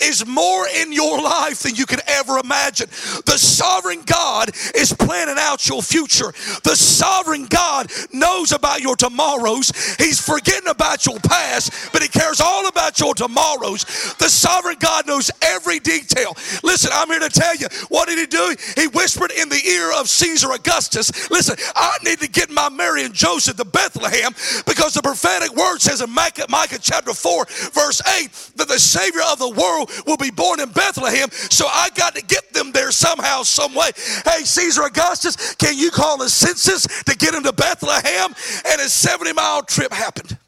is 0.00 0.26
more 0.26 0.66
in 0.68 0.92
your 0.92 1.22
life 1.22 1.62
than 1.62 1.74
you 1.74 1.86
could 1.86 2.00
ever 2.06 2.38
imagine. 2.38 2.88
The 3.26 3.38
sovereign 3.38 4.02
God 4.06 4.50
is 4.74 4.92
planning 4.92 5.36
out 5.38 5.68
your 5.68 5.82
future. 5.82 6.32
The 6.64 6.76
sovereign 6.76 7.46
God 7.46 7.90
knows 8.12 8.52
about 8.52 8.80
your 8.80 8.96
tomorrows. 8.96 9.72
He's 9.96 10.20
forgetting 10.20 10.68
about 10.68 11.06
your 11.06 11.18
past, 11.20 11.92
but 11.92 12.02
He 12.02 12.08
cares 12.08 12.40
all 12.40 12.66
about 12.68 12.98
your 13.00 13.14
tomorrows. 13.14 13.84
The 14.18 14.28
sovereign 14.28 14.76
God 14.78 15.06
knows 15.06 15.30
every 15.42 15.78
detail. 15.78 16.34
Listen, 16.62 16.90
I'm 16.92 17.08
here 17.08 17.20
to 17.20 17.28
tell 17.28 17.56
you 17.56 17.68
what 17.88 18.08
did 18.08 18.18
He 18.18 18.26
do? 18.26 18.56
He 18.76 18.88
whispered 18.88 19.30
in 19.30 19.48
the 19.48 19.62
ear 19.66 19.92
of 19.92 20.08
Caesar 20.08 20.52
Augustus, 20.52 21.30
Listen, 21.30 21.56
I 21.74 21.96
need 22.04 22.20
to 22.20 22.28
get 22.28 22.50
my 22.50 22.68
Mary 22.68 23.04
and 23.04 23.14
Joseph 23.14 23.56
to 23.56 23.64
Bethlehem 23.64 24.32
because 24.66 24.94
the 24.94 25.02
prophetic 25.02 25.54
word 25.56 25.78
says 25.78 26.00
in 26.00 26.10
Micah, 26.10 26.46
Micah 26.48 26.78
chapter 26.80 27.12
4, 27.12 27.46
verse 27.72 28.02
8, 28.20 28.30
that 28.56 28.68
the 28.68 28.78
Savior 28.78 29.22
of 29.30 29.38
the 29.38 29.50
world 29.50 29.83
will 30.06 30.16
be 30.16 30.30
born 30.30 30.60
in 30.60 30.70
Bethlehem, 30.70 31.30
so 31.30 31.66
I 31.66 31.90
got 31.94 32.14
to 32.14 32.22
get 32.22 32.52
them 32.52 32.72
there 32.72 32.90
somehow, 32.90 33.42
some 33.42 33.74
way. 33.74 33.90
Hey, 34.24 34.44
Caesar 34.44 34.82
Augustus, 34.84 35.54
can 35.54 35.76
you 35.76 35.90
call 35.90 36.20
a 36.22 36.28
census 36.28 36.86
to 37.04 37.16
get 37.16 37.32
them 37.32 37.42
to 37.44 37.52
Bethlehem? 37.52 38.34
And 38.68 38.80
a 38.80 38.88
70 38.88 39.32
mile 39.32 39.62
trip 39.62 39.92
happened. 39.92 40.38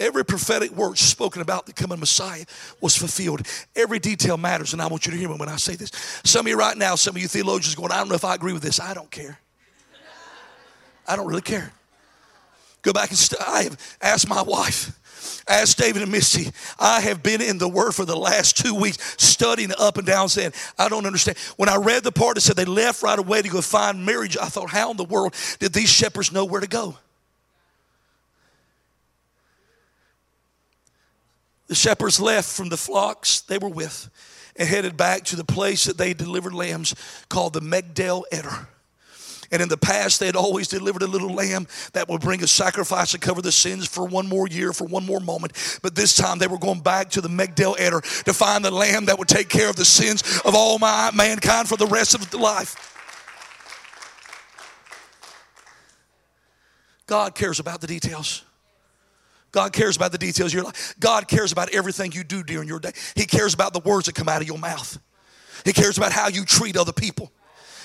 Every 0.00 0.24
prophetic 0.24 0.70
word 0.70 0.96
spoken 0.96 1.42
about 1.42 1.66
the 1.66 1.74
coming 1.74 2.00
Messiah 2.00 2.46
was 2.80 2.96
fulfilled. 2.96 3.46
Every 3.76 3.98
detail 3.98 4.38
matters, 4.38 4.72
and 4.72 4.80
I 4.80 4.86
want 4.86 5.04
you 5.04 5.12
to 5.12 5.18
hear 5.18 5.28
me 5.28 5.36
when 5.36 5.50
I 5.50 5.56
say 5.56 5.76
this. 5.76 5.90
Some 6.24 6.46
of 6.46 6.48
you 6.48 6.56
right 6.56 6.74
now, 6.74 6.94
some 6.94 7.14
of 7.16 7.20
you 7.20 7.28
theologians 7.28 7.74
going, 7.74 7.92
I 7.92 7.98
don't 7.98 8.08
know 8.08 8.14
if 8.14 8.24
I 8.24 8.34
agree 8.34 8.54
with 8.54 8.62
this. 8.62 8.80
I 8.80 8.94
don't 8.94 9.10
care. 9.10 9.38
I 11.06 11.16
don't 11.16 11.26
really 11.26 11.42
care. 11.42 11.70
Go 12.82 12.92
back 12.92 13.10
and 13.10 13.18
st- 13.18 13.40
I 13.46 13.62
have 13.64 13.96
asked 14.00 14.28
my 14.28 14.42
wife. 14.42 14.96
Ask 15.48 15.76
David 15.76 16.02
and 16.02 16.12
Misty. 16.12 16.50
I 16.78 17.00
have 17.00 17.22
been 17.22 17.42
in 17.42 17.58
the 17.58 17.68
Word 17.68 17.92
for 17.92 18.04
the 18.04 18.16
last 18.16 18.56
two 18.56 18.74
weeks, 18.74 18.98
studying 19.22 19.72
up 19.78 19.98
and 19.98 20.06
down, 20.06 20.28
saying, 20.28 20.52
I 20.78 20.88
don't 20.88 21.06
understand. 21.06 21.36
When 21.56 21.68
I 21.68 21.76
read 21.76 22.04
the 22.04 22.12
part 22.12 22.36
that 22.36 22.42
said 22.42 22.56
they 22.56 22.64
left 22.64 23.02
right 23.02 23.18
away 23.18 23.42
to 23.42 23.48
go 23.48 23.60
find 23.60 24.06
marriage, 24.06 24.36
I 24.36 24.46
thought, 24.46 24.70
how 24.70 24.90
in 24.90 24.96
the 24.96 25.04
world 25.04 25.34
did 25.58 25.72
these 25.72 25.90
shepherds 25.90 26.32
know 26.32 26.44
where 26.44 26.60
to 26.60 26.66
go? 26.66 26.96
The 31.66 31.74
shepherds 31.74 32.18
left 32.18 32.48
from 32.48 32.68
the 32.68 32.76
flocks 32.76 33.42
they 33.42 33.58
were 33.58 33.68
with 33.68 34.10
and 34.56 34.68
headed 34.68 34.96
back 34.96 35.24
to 35.26 35.36
the 35.36 35.44
place 35.44 35.84
that 35.84 35.98
they 35.98 36.14
delivered 36.14 36.52
lambs 36.52 36.94
called 37.28 37.52
the 37.52 37.60
Migdal 37.60 38.24
Eder. 38.32 38.68
And 39.52 39.60
in 39.60 39.68
the 39.68 39.76
past, 39.76 40.20
they 40.20 40.26
had 40.26 40.36
always 40.36 40.68
delivered 40.68 41.02
a 41.02 41.06
little 41.06 41.32
lamb 41.32 41.66
that 41.92 42.08
would 42.08 42.20
bring 42.20 42.42
a 42.42 42.46
sacrifice 42.46 43.10
to 43.12 43.18
cover 43.18 43.42
the 43.42 43.50
sins 43.50 43.86
for 43.86 44.06
one 44.06 44.28
more 44.28 44.46
year, 44.46 44.72
for 44.72 44.86
one 44.86 45.04
more 45.04 45.20
moment. 45.20 45.78
But 45.82 45.94
this 45.94 46.14
time, 46.14 46.38
they 46.38 46.46
were 46.46 46.58
going 46.58 46.80
back 46.80 47.10
to 47.10 47.20
the 47.20 47.28
Migdal 47.28 47.78
Eder 47.80 48.00
to 48.00 48.32
find 48.32 48.64
the 48.64 48.70
lamb 48.70 49.06
that 49.06 49.18
would 49.18 49.28
take 49.28 49.48
care 49.48 49.68
of 49.68 49.76
the 49.76 49.84
sins 49.84 50.22
of 50.44 50.54
all 50.54 50.78
my 50.78 51.10
mankind 51.12 51.68
for 51.68 51.76
the 51.76 51.86
rest 51.86 52.14
of 52.14 52.32
life. 52.32 52.96
God 57.06 57.34
cares 57.34 57.58
about 57.58 57.80
the 57.80 57.88
details. 57.88 58.44
God 59.50 59.72
cares 59.72 59.96
about 59.96 60.12
the 60.12 60.18
details 60.18 60.52
of 60.52 60.54
your 60.54 60.64
life. 60.64 60.94
God 61.00 61.26
cares 61.26 61.50
about 61.50 61.70
everything 61.70 62.12
you 62.12 62.22
do 62.22 62.44
during 62.44 62.68
your 62.68 62.78
day. 62.78 62.92
He 63.16 63.26
cares 63.26 63.52
about 63.52 63.72
the 63.72 63.80
words 63.80 64.06
that 64.06 64.14
come 64.14 64.28
out 64.28 64.40
of 64.40 64.46
your 64.46 64.58
mouth. 64.58 64.96
He 65.64 65.72
cares 65.72 65.98
about 65.98 66.12
how 66.12 66.28
you 66.28 66.44
treat 66.44 66.76
other 66.76 66.92
people. 66.92 67.32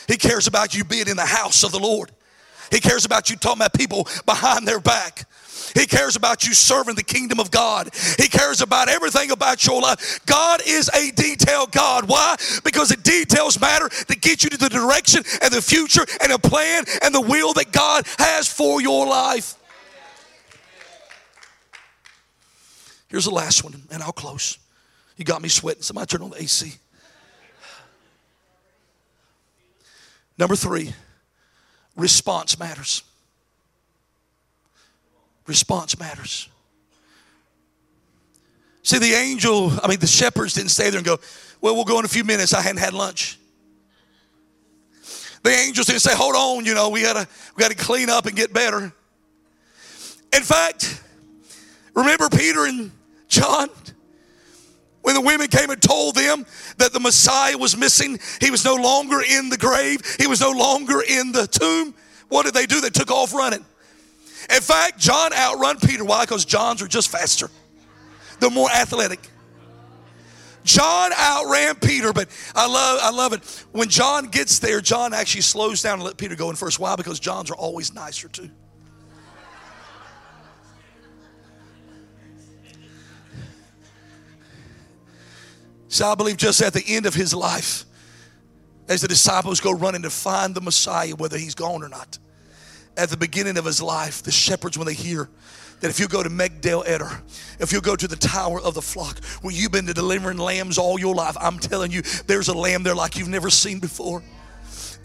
He 0.08 0.18
cares 0.18 0.48
about 0.48 0.76
you 0.76 0.84
being 0.84 1.08
in 1.08 1.18
the 1.18 1.26
house 1.26 1.64
of 1.64 1.72
the 1.72 1.80
Lord. 1.80 2.12
He 2.72 2.80
cares 2.80 3.06
about 3.06 3.30
you 3.30 3.36
talking 3.36 3.62
about 3.62 3.74
people 3.74 4.08
behind 4.26 4.68
their 4.68 4.80
back. 4.80 5.28
He 5.74 5.86
cares 5.86 6.16
about 6.16 6.46
you 6.46 6.54
serving 6.54 6.96
the 6.96 7.04
kingdom 7.04 7.40
of 7.40 7.52
God. 7.52 7.90
He 8.18 8.28
cares 8.28 8.62
about 8.62 8.88
everything 8.88 9.32
about 9.32 9.66
your 9.66 9.82
life. 9.82 10.20
God 10.26 10.62
is 10.66 10.90
a 10.90 11.12
detailed 11.12 11.72
God. 11.72 12.08
Why? 12.08 12.36
Because 12.64 12.90
the 12.90 12.98
details 12.98 13.60
matter 13.60 13.90
to 13.90 14.16
get 14.18 14.44
you 14.44 14.50
to 14.52 14.58
the 14.58 14.70
direction 14.70 15.24
and 15.42 15.52
the 15.52 15.62
future 15.62 16.06
and 16.22 16.32
the 16.32 16.40
plan 16.40 16.86
and 17.02 17.14
the 17.14 17.22
will 17.22 17.54
that 17.54 17.72
God 17.72 18.06
has 18.18 18.48
for 18.52 18.82
your 18.82 19.06
life. 19.08 19.56
Here's 23.08 23.26
the 23.26 23.32
last 23.32 23.64
one, 23.64 23.82
and 23.92 24.04
I'll 24.04 24.12
close. 24.12 24.58
You 25.18 25.26
got 25.26 25.42
me 25.42 25.50
sweating. 25.50 25.84
Somebody 25.84 26.08
turn 26.08 26.22
on 26.22 26.32
the 26.32 26.42
AC. 26.42 26.74
Number 30.38 30.56
three, 30.56 30.94
response 31.96 32.60
matters. 32.60 33.04
Response 35.48 35.98
matters. 36.00 36.50
See, 38.84 39.00
the 39.00 39.14
angel, 39.14 39.72
I 39.82 39.88
mean, 39.88 40.00
the 40.00 40.08
shepherds 40.08 40.54
didn't 40.54 40.70
stay 40.70 40.90
there 40.90 41.00
and 41.00 41.06
go, 41.06 41.20
Well, 41.62 41.76
we'll 41.76 41.86
go 41.86 42.00
in 42.00 42.06
a 42.06 42.10
few 42.10 42.24
minutes. 42.24 42.54
I 42.54 42.62
hadn't 42.62 42.82
had 42.82 42.94
lunch. 42.94 43.40
The 45.44 45.52
angels 45.52 45.88
didn't 45.88 46.02
say, 46.02 46.16
Hold 46.16 46.36
on, 46.36 46.66
you 46.66 46.74
know, 46.74 46.90
we 46.90 47.02
gotta, 47.02 47.28
we 47.56 47.62
gotta 47.62 47.76
clean 47.76 48.10
up 48.10 48.26
and 48.26 48.36
get 48.36 48.54
better. 48.54 48.94
In 50.34 50.44
fact, 50.44 51.02
remember 51.96 52.30
Peter 52.30 52.66
and 52.66 52.92
John? 53.28 53.70
When 55.06 55.14
the 55.14 55.22
women 55.22 55.50
came 55.50 55.70
and 55.70 55.80
told 55.80 56.16
them 56.16 56.48
that 56.78 56.92
the 56.92 57.00
Messiah 57.00 57.56
was 57.60 57.78
missing, 57.78 58.18
he 58.42 58.50
was 58.50 58.66
no 58.66 58.74
longer 58.74 59.22
in 59.22 59.50
the 59.50 59.58
grave, 59.58 60.00
he 60.20 60.26
was 60.26 60.42
no 60.42 60.50
longer 60.50 61.04
in 61.08 61.32
the 61.32 61.46
tomb, 61.46 61.94
what 62.30 62.46
did 62.46 62.56
they 62.56 62.66
do? 62.66 62.82
They 62.82 62.90
took 62.90 63.12
off 63.12 63.32
running. 63.32 63.64
In 64.50 64.62
fact, 64.62 64.98
John 64.98 65.32
outrun 65.32 65.80
Peter. 65.80 66.04
Why? 66.04 66.24
Because 66.24 66.44
Johns 66.44 66.82
are 66.82 66.88
just 66.88 67.10
faster, 67.10 67.52
they're 68.40 68.50
more 68.50 68.72
athletic. 68.72 69.20
John 70.64 71.12
outran 71.14 71.76
Peter, 71.76 72.12
but 72.12 72.28
I 72.56 72.66
love, 72.66 73.00
I 73.04 73.12
love 73.12 73.34
it. 73.34 73.66
When 73.74 73.88
John 73.90 74.26
gets 74.26 74.58
there, 74.58 74.82
John 74.82 75.14
actually 75.14 75.42
slows 75.42 75.84
down 75.84 76.00
and 76.00 76.04
let 76.04 76.18
Peter 76.18 76.36
go 76.36 76.50
in 76.50 76.56
first. 76.56 76.80
Why? 76.80 76.96
Because 76.96 77.20
Johns 77.20 77.52
are 77.52 77.56
always 77.56 77.94
nicer 77.94 78.28
too. 78.28 78.50
So 85.88 86.08
I 86.08 86.16
believe 86.16 86.38
just 86.38 86.62
at 86.62 86.74
the 86.74 86.84
end 86.88 87.06
of 87.06 87.14
his 87.14 87.34
life, 87.34 87.86
as 88.88 89.02
the 89.02 89.08
disciples 89.08 89.60
go 89.60 89.72
running 89.72 90.04
to 90.04 90.10
find 90.10 90.54
the 90.54 90.62
Messiah, 90.62 91.16
whether 91.16 91.38
he's 91.38 91.56
gone 91.56 91.84
or 91.84 91.90
not, 91.90 92.18
at 92.98 93.10
the 93.10 93.18
beginning 93.18 93.58
of 93.58 93.66
his 93.66 93.82
life, 93.82 94.24
the 94.24 94.32
shepherds, 94.32 94.78
when 94.78 94.88
they 94.88 94.94
hear 94.94 95.30
that 95.82 95.90
if 95.90 96.00
you 96.00 96.08
go 96.08 96.24
to 96.24 96.30
Migdal 96.30 96.88
Eder, 96.88 97.22
if 97.60 97.72
you 97.72 97.82
go 97.82 97.96
to 97.96 98.08
the 98.08 98.16
tower 98.16 98.62
of 98.62 98.74
the 98.74 98.82
flock, 98.82 99.24
where 99.42 99.54
you've 99.54 99.72
been 99.72 99.86
delivering 99.86 100.38
lambs 100.38 100.78
all 100.78 101.00
your 101.00 101.14
life, 101.14 101.36
I'm 101.40 101.60
telling 101.60 101.92
you, 101.92 102.02
there's 102.28 102.48
a 102.48 102.54
lamb 102.54 102.84
there 102.84 102.96
like 102.96 103.18
you've 103.18 103.28
never 103.28 103.50
seen 103.50 103.80
before. 103.80 104.24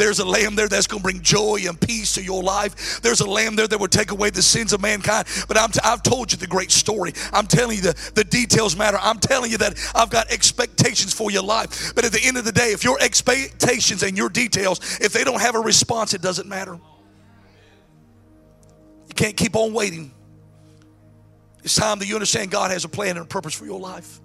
There's 0.01 0.19
a 0.19 0.25
lamb 0.25 0.57
there 0.57 0.67
that's 0.67 0.87
going 0.87 1.01
to 1.01 1.03
bring 1.03 1.21
joy 1.21 1.59
and 1.69 1.79
peace 1.79 2.15
to 2.15 2.23
your 2.23 2.43
life. 2.43 3.03
There's 3.03 3.21
a 3.21 3.29
lamb 3.29 3.55
there 3.55 3.69
that 3.69 3.79
will 3.79 3.87
take 3.87 4.13
away 4.13 4.31
the 4.31 4.41
sins 4.41 4.73
of 4.73 4.81
mankind. 4.81 5.29
But 5.47 5.59
i 5.59 5.69
have 5.87 6.03
told 6.03 6.33
you 6.33 6.39
the 6.39 6.47
great 6.47 6.71
story. 6.71 7.13
I'm 7.35 7.47
telling 7.47 7.77
you 7.77 7.83
the, 7.83 8.11
the 8.15 8.25
details 8.25 8.79
matter. 8.79 8.97
I'm 8.99 9.19
telling 9.19 9.51
you 9.51 9.59
that 9.59 9.79
I've 9.95 10.09
got 10.09 10.33
expectations 10.33 11.13
for 11.13 11.31
your 11.31 11.43
life. 11.43 11.95
But 11.95 12.07
at 12.07 12.13
the 12.13 12.21
end 12.25 12.39
of 12.39 12.47
the 12.47 12.51
day, 12.53 12.73
if 12.73 12.83
your 12.83 12.97
expectations 12.99 14.03
and 14.03 14.17
your 14.17 14.31
details, 14.31 14.81
if 15.03 15.13
they 15.13 15.23
don't 15.23 15.43
have 15.43 15.55
a 15.55 15.61
response, 15.61 16.15
it 16.15 16.23
doesn't 16.23 16.49
matter. 16.49 16.81
You 19.07 19.15
can't 19.15 19.37
keep 19.37 19.55
on 19.55 19.75
waiting. 19.75 20.13
It's 21.63 21.75
time 21.75 21.99
that 21.99 22.07
you 22.07 22.15
understand 22.15 22.51
God 22.51 22.71
has 22.71 22.87
a 22.87 22.89
plan 22.89 23.19
and 23.19 23.27
a 23.27 23.29
purpose 23.29 23.53
for 23.53 23.67
your 23.67 23.79
life. 23.79 24.19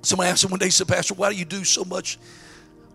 Somebody 0.00 0.30
asked 0.30 0.46
me 0.46 0.52
one 0.52 0.58
day, 0.58 0.70
said, 0.70 0.88
Pastor, 0.88 1.12
why 1.12 1.30
do 1.30 1.36
you 1.36 1.44
do 1.44 1.64
so 1.64 1.84
much? 1.84 2.18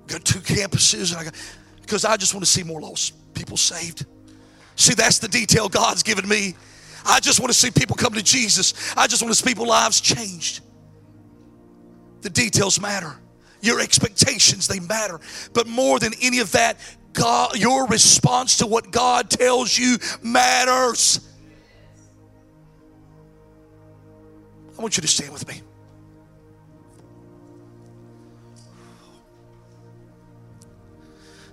Got 0.08 0.26
two 0.26 0.40
campuses, 0.40 1.12
and 1.12 1.20
I 1.20 1.24
got 1.26 1.36
because 1.82 2.04
I 2.04 2.18
just 2.18 2.34
want 2.34 2.46
to 2.46 2.52
see 2.52 2.64
more 2.64 2.82
lost 2.82 3.14
people 3.34 3.58
saved. 3.58 4.06
See, 4.76 4.94
that's 4.94 5.20
the 5.20 5.28
detail 5.28 5.70
God's 5.70 6.04
given 6.04 6.28
me. 6.28 6.56
I 7.06 7.20
just 7.20 7.40
want 7.40 7.52
to 7.52 7.58
see 7.58 7.72
people 7.72 7.96
come 7.96 8.14
to 8.14 8.24
Jesus. 8.24 8.94
I 8.98 9.08
just 9.08 9.22
want 9.22 9.34
to 9.34 9.40
see 9.42 9.48
people's 9.48 9.70
lives 9.70 10.02
changed. 10.02 10.62
The 12.22 12.30
details 12.30 12.82
matter. 12.82 13.16
Your 13.62 13.80
expectations, 13.80 14.68
they 14.68 14.80
matter. 14.80 15.20
But 15.54 15.68
more 15.68 16.00
than 16.00 16.14
any 16.22 16.40
of 16.40 16.52
that, 16.52 16.78
God, 17.14 17.58
your 17.58 17.88
response 17.88 18.58
to 18.58 18.68
what 18.68 18.92
God 18.92 19.30
tells 19.30 19.78
you 19.78 19.98
matters. 20.22 21.20
I 24.78 24.82
want 24.82 24.98
you 24.98 25.02
to 25.02 25.08
stand 25.08 25.34
with 25.34 25.48
me. 25.48 25.62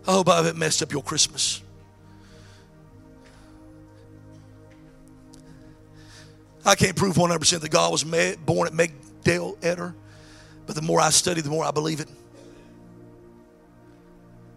Oh, 0.06 0.12
I 0.12 0.14
hope 0.16 0.28
I 0.28 0.36
haven't 0.36 0.58
messed 0.58 0.82
up 0.82 0.92
your 0.92 1.02
Christmas. 1.02 1.62
I 6.66 6.74
can't 6.74 6.96
prove 6.96 7.16
100% 7.16 7.60
that 7.60 7.70
God 7.70 7.92
was 7.92 8.04
born 8.04 8.66
at 8.66 8.72
Migdal 8.72 9.62
Eder, 9.64 9.94
but 10.66 10.74
the 10.74 10.82
more 10.82 11.00
I 11.00 11.10
study, 11.10 11.40
the 11.40 11.50
more 11.50 11.64
I 11.64 11.70
believe 11.70 12.00
it. 12.00 12.08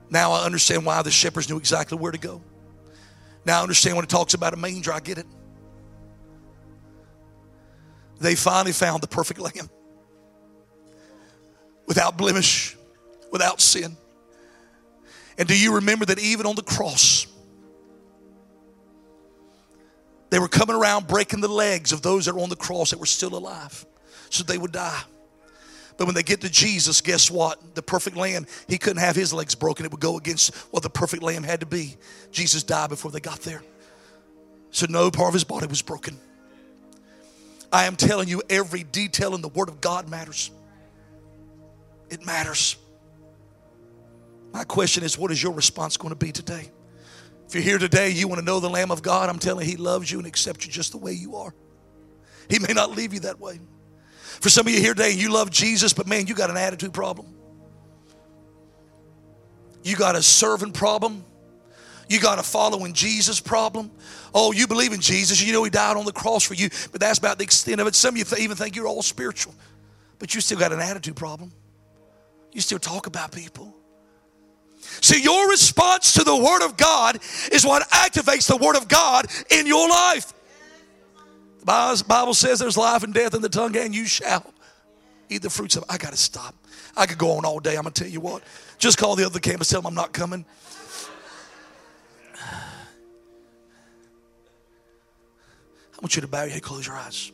Now 0.10 0.32
I 0.32 0.46
understand 0.46 0.86
why 0.86 1.02
the 1.02 1.12
shepherds 1.12 1.50
knew 1.50 1.58
exactly 1.58 1.98
where 1.98 2.12
to 2.12 2.18
go. 2.18 2.42
Now 3.46 3.60
I 3.60 3.62
understand 3.62 3.98
when 3.98 4.04
it 4.06 4.10
talks 4.10 4.34
about 4.34 4.54
a 4.54 4.58
manger, 4.58 4.94
I 4.94 5.00
get 5.00 5.18
it. 5.18 5.26
They 8.20 8.36
finally 8.36 8.72
found 8.72 9.04
the 9.04 9.08
perfect 9.08 9.40
lamb 9.56 9.70
without 11.88 12.18
blemish, 12.18 12.76
without 13.32 13.62
sin. 13.62 13.98
And 15.38 15.48
do 15.48 15.58
you 15.58 15.76
remember 15.76 16.06
that 16.06 16.20
even 16.20 16.46
on 16.46 16.56
the 16.56 16.64
cross, 16.64 17.28
they 20.30 20.40
were 20.40 20.48
coming 20.48 20.76
around 20.76 21.08
breaking 21.08 21.42
the 21.42 21.48
legs 21.48 21.92
of 21.92 22.02
those 22.02 22.26
that 22.26 22.36
were 22.36 22.42
on 22.42 22.50
the 22.50 22.56
cross 22.56 22.92
that 22.92 23.00
were 23.00 23.06
still 23.06 23.36
alive 23.36 23.86
so 24.30 24.44
they 24.44 24.58
would 24.58 24.72
die. 24.72 25.02
But 25.98 26.06
when 26.06 26.16
they 26.16 26.24
get 26.24 26.42
to 26.42 26.50
Jesus, 26.50 27.02
guess 27.02 27.32
what? 27.32 27.76
The 27.76 27.82
perfect 27.82 28.18
lamb, 28.18 28.46
he 28.68 28.78
couldn't 28.78 29.02
have 29.02 29.16
his 29.16 29.34
legs 29.34 29.56
broken. 29.56 29.86
It 29.86 29.92
would 29.92 30.02
go 30.02 30.18
against 30.18 30.54
what 30.72 30.84
the 30.84 30.90
perfect 30.90 31.24
lamb 31.24 31.44
had 31.44 31.62
to 31.62 31.66
be. 31.66 31.98
Jesus 32.32 32.64
died 32.64 32.90
before 32.90 33.10
they 33.10 33.20
got 33.20 33.40
there. 33.42 33.64
So 34.70 34.86
no 34.88 35.10
part 35.10 35.30
of 35.30 35.34
his 35.34 35.44
body 35.44 35.66
was 35.66 35.82
broken. 35.82 36.18
I 37.72 37.86
am 37.86 37.96
telling 37.96 38.28
you, 38.28 38.44
every 38.50 38.84
detail 38.84 39.34
in 39.34 39.42
the 39.42 39.48
Word 39.48 39.70
of 39.70 39.82
God 39.82 40.08
matters. 40.08 40.52
It 42.10 42.26
matters. 42.26 42.76
My 44.54 44.64
question 44.64 45.04
is, 45.04 45.18
what 45.18 45.32
is 45.32 45.42
your 45.42 45.54
response 45.54 45.98
going 45.98 46.14
to 46.14 46.16
be 46.18 46.32
today? 46.32 46.72
If 47.48 47.56
you're 47.56 47.64
here 47.64 47.78
today, 47.78 48.10
you 48.10 48.28
want 48.28 48.40
to 48.40 48.46
know 48.46 48.60
the 48.60 48.70
Lamb 48.70 48.92
of 48.92 49.02
God, 49.02 49.30
I'm 49.30 49.40
telling 49.40 49.66
you, 49.66 49.72
He 49.72 49.78
loves 49.78 50.12
you 50.12 50.18
and 50.18 50.28
accepts 50.28 50.66
you 50.66 50.72
just 50.72 50.92
the 50.92 50.98
way 50.98 51.14
you 51.14 51.36
are. 51.38 51.54
He 52.50 52.60
may 52.60 52.74
not 52.74 52.92
leave 52.92 53.14
you 53.14 53.22
that 53.22 53.40
way. 53.40 53.60
For 54.42 54.50
some 54.50 54.68
of 54.68 54.74
you 54.74 54.80
here 54.80 54.94
today, 54.94 55.12
you 55.12 55.32
love 55.32 55.50
Jesus, 55.50 55.94
but 55.94 56.08
man, 56.08 56.28
you 56.28 56.36
got 56.36 56.50
an 56.50 56.58
attitude 56.58 56.94
problem. 56.94 57.28
You 59.84 59.96
got 59.96 60.16
a 60.16 60.22
serving 60.22 60.74
problem. 60.74 61.24
You 62.10 62.20
got 62.20 62.40
a 62.40 62.44
following 62.44 62.94
Jesus 62.94 63.40
problem. 63.40 63.92
Oh, 64.34 64.52
you 64.52 64.68
believe 64.68 64.94
in 64.94 65.00
Jesus. 65.00 65.42
You 65.42 65.54
know 65.54 65.64
He 65.64 65.70
died 65.70 65.96
on 65.98 66.06
the 66.06 66.12
cross 66.12 66.44
for 66.44 66.54
you, 66.54 66.70
but 66.92 67.00
that's 67.00 67.20
about 67.20 67.38
the 67.38 67.44
extent 67.44 67.80
of 67.80 67.88
it. 67.88 67.96
Some 67.96 68.16
of 68.16 68.18
you 68.18 68.26
th- 68.26 68.42
even 68.42 68.58
think 68.58 68.76
you're 68.76 68.88
all 68.88 69.02
spiritual, 69.02 69.54
but 70.20 70.36
you 70.36 70.42
still 70.42 70.60
got 70.60 70.74
an 70.74 70.80
attitude 70.80 71.16
problem. 71.16 71.52
You 72.52 72.62
still 72.62 72.80
talk 72.80 73.08
about 73.08 73.32
people. 73.32 73.77
See, 75.02 75.22
your 75.22 75.50
response 75.50 76.14
to 76.14 76.24
the 76.24 76.36
Word 76.36 76.64
of 76.66 76.78
God 76.78 77.20
is 77.52 77.66
what 77.66 77.88
activates 77.90 78.48
the 78.48 78.58
Word 78.58 78.76
of 78.76 78.88
God 78.88 79.28
in 79.50 79.68
your 79.68 79.88
life. 79.90 80.34
The 81.60 82.04
Bible 82.08 82.34
says 82.34 82.60
there's 82.60 82.78
life 82.78 83.04
and 83.04 83.14
death 83.14 83.34
in 83.34 83.42
the 83.42 83.50
tongue, 83.50 83.76
and 83.78 83.94
you 83.94 84.06
shall 84.06 84.54
eat 85.30 85.42
the 85.42 85.50
fruits 85.50 85.76
of. 85.76 85.84
I 85.90 85.98
got 85.98 86.12
to 86.12 86.18
stop. 86.18 86.56
I 86.96 87.06
could 87.06 87.18
go 87.18 87.32
on 87.32 87.46
all 87.46 87.60
day. 87.60 87.76
I'm 87.76 87.84
going 87.84 87.94
to 87.94 88.04
tell 88.04 88.12
you 88.12 88.22
what. 88.22 88.42
Just 88.78 88.98
call 88.98 89.16
the 89.16 89.26
other 89.26 89.40
campus, 89.40 89.70
tell 89.70 89.82
them 89.82 89.88
I'm 89.88 89.96
not 89.96 90.14
coming. 90.14 90.46
I 95.98 96.02
want 96.02 96.16
you 96.16 96.22
to 96.22 96.28
bow 96.28 96.44
your 96.44 96.54
head, 96.54 96.62
close 96.62 96.86
your 96.86 96.96
eyes. 96.96 97.32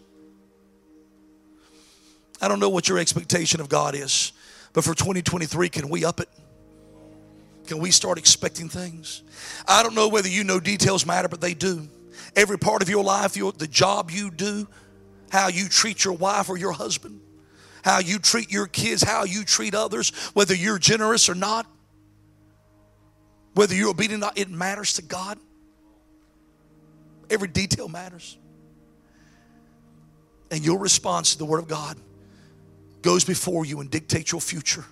I 2.41 2.47
don't 2.47 2.59
know 2.59 2.69
what 2.69 2.89
your 2.89 2.97
expectation 2.97 3.61
of 3.61 3.69
God 3.69 3.93
is, 3.93 4.31
but 4.73 4.83
for 4.83 4.93
2023, 4.93 5.69
can 5.69 5.89
we 5.89 6.05
up 6.05 6.19
it? 6.19 6.29
Can 7.67 7.79
we 7.79 7.91
start 7.91 8.17
expecting 8.17 8.69
things? 8.69 9.23
I 9.67 9.83
don't 9.83 9.95
know 9.95 10.09
whether 10.09 10.27
you 10.27 10.43
know 10.43 10.59
details 10.59 11.05
matter, 11.05 11.27
but 11.27 11.41
they 11.41 11.53
do. 11.53 11.87
Every 12.35 12.57
part 12.57 12.81
of 12.81 12.89
your 12.89 13.03
life, 13.03 13.37
your, 13.37 13.51
the 13.51 13.67
job 13.67 14.11
you 14.11 14.31
do, 14.31 14.67
how 15.31 15.47
you 15.47 15.67
treat 15.67 16.03
your 16.03 16.13
wife 16.13 16.49
or 16.49 16.57
your 16.57 16.73
husband, 16.73 17.21
how 17.83 17.99
you 17.99 18.19
treat 18.19 18.51
your 18.51 18.67
kids, 18.67 19.01
how 19.03 19.23
you 19.23 19.43
treat 19.43 19.75
others, 19.75 20.09
whether 20.33 20.53
you're 20.53 20.79
generous 20.79 21.29
or 21.29 21.35
not, 21.35 21.65
whether 23.53 23.75
you're 23.75 23.89
obedient 23.89 24.21
or 24.21 24.25
not, 24.27 24.37
it 24.37 24.49
matters 24.49 24.93
to 24.93 25.01
God. 25.01 25.39
Every 27.29 27.47
detail 27.47 27.87
matters. 27.87 28.37
And 30.51 30.63
your 30.63 30.79
response 30.79 31.33
to 31.33 31.37
the 31.37 31.45
Word 31.45 31.59
of 31.59 31.67
God 31.67 31.97
goes 33.01 33.23
before 33.23 33.65
you 33.65 33.79
and 33.79 33.89
dictates 33.89 34.31
your 34.31 34.41
future. 34.41 34.85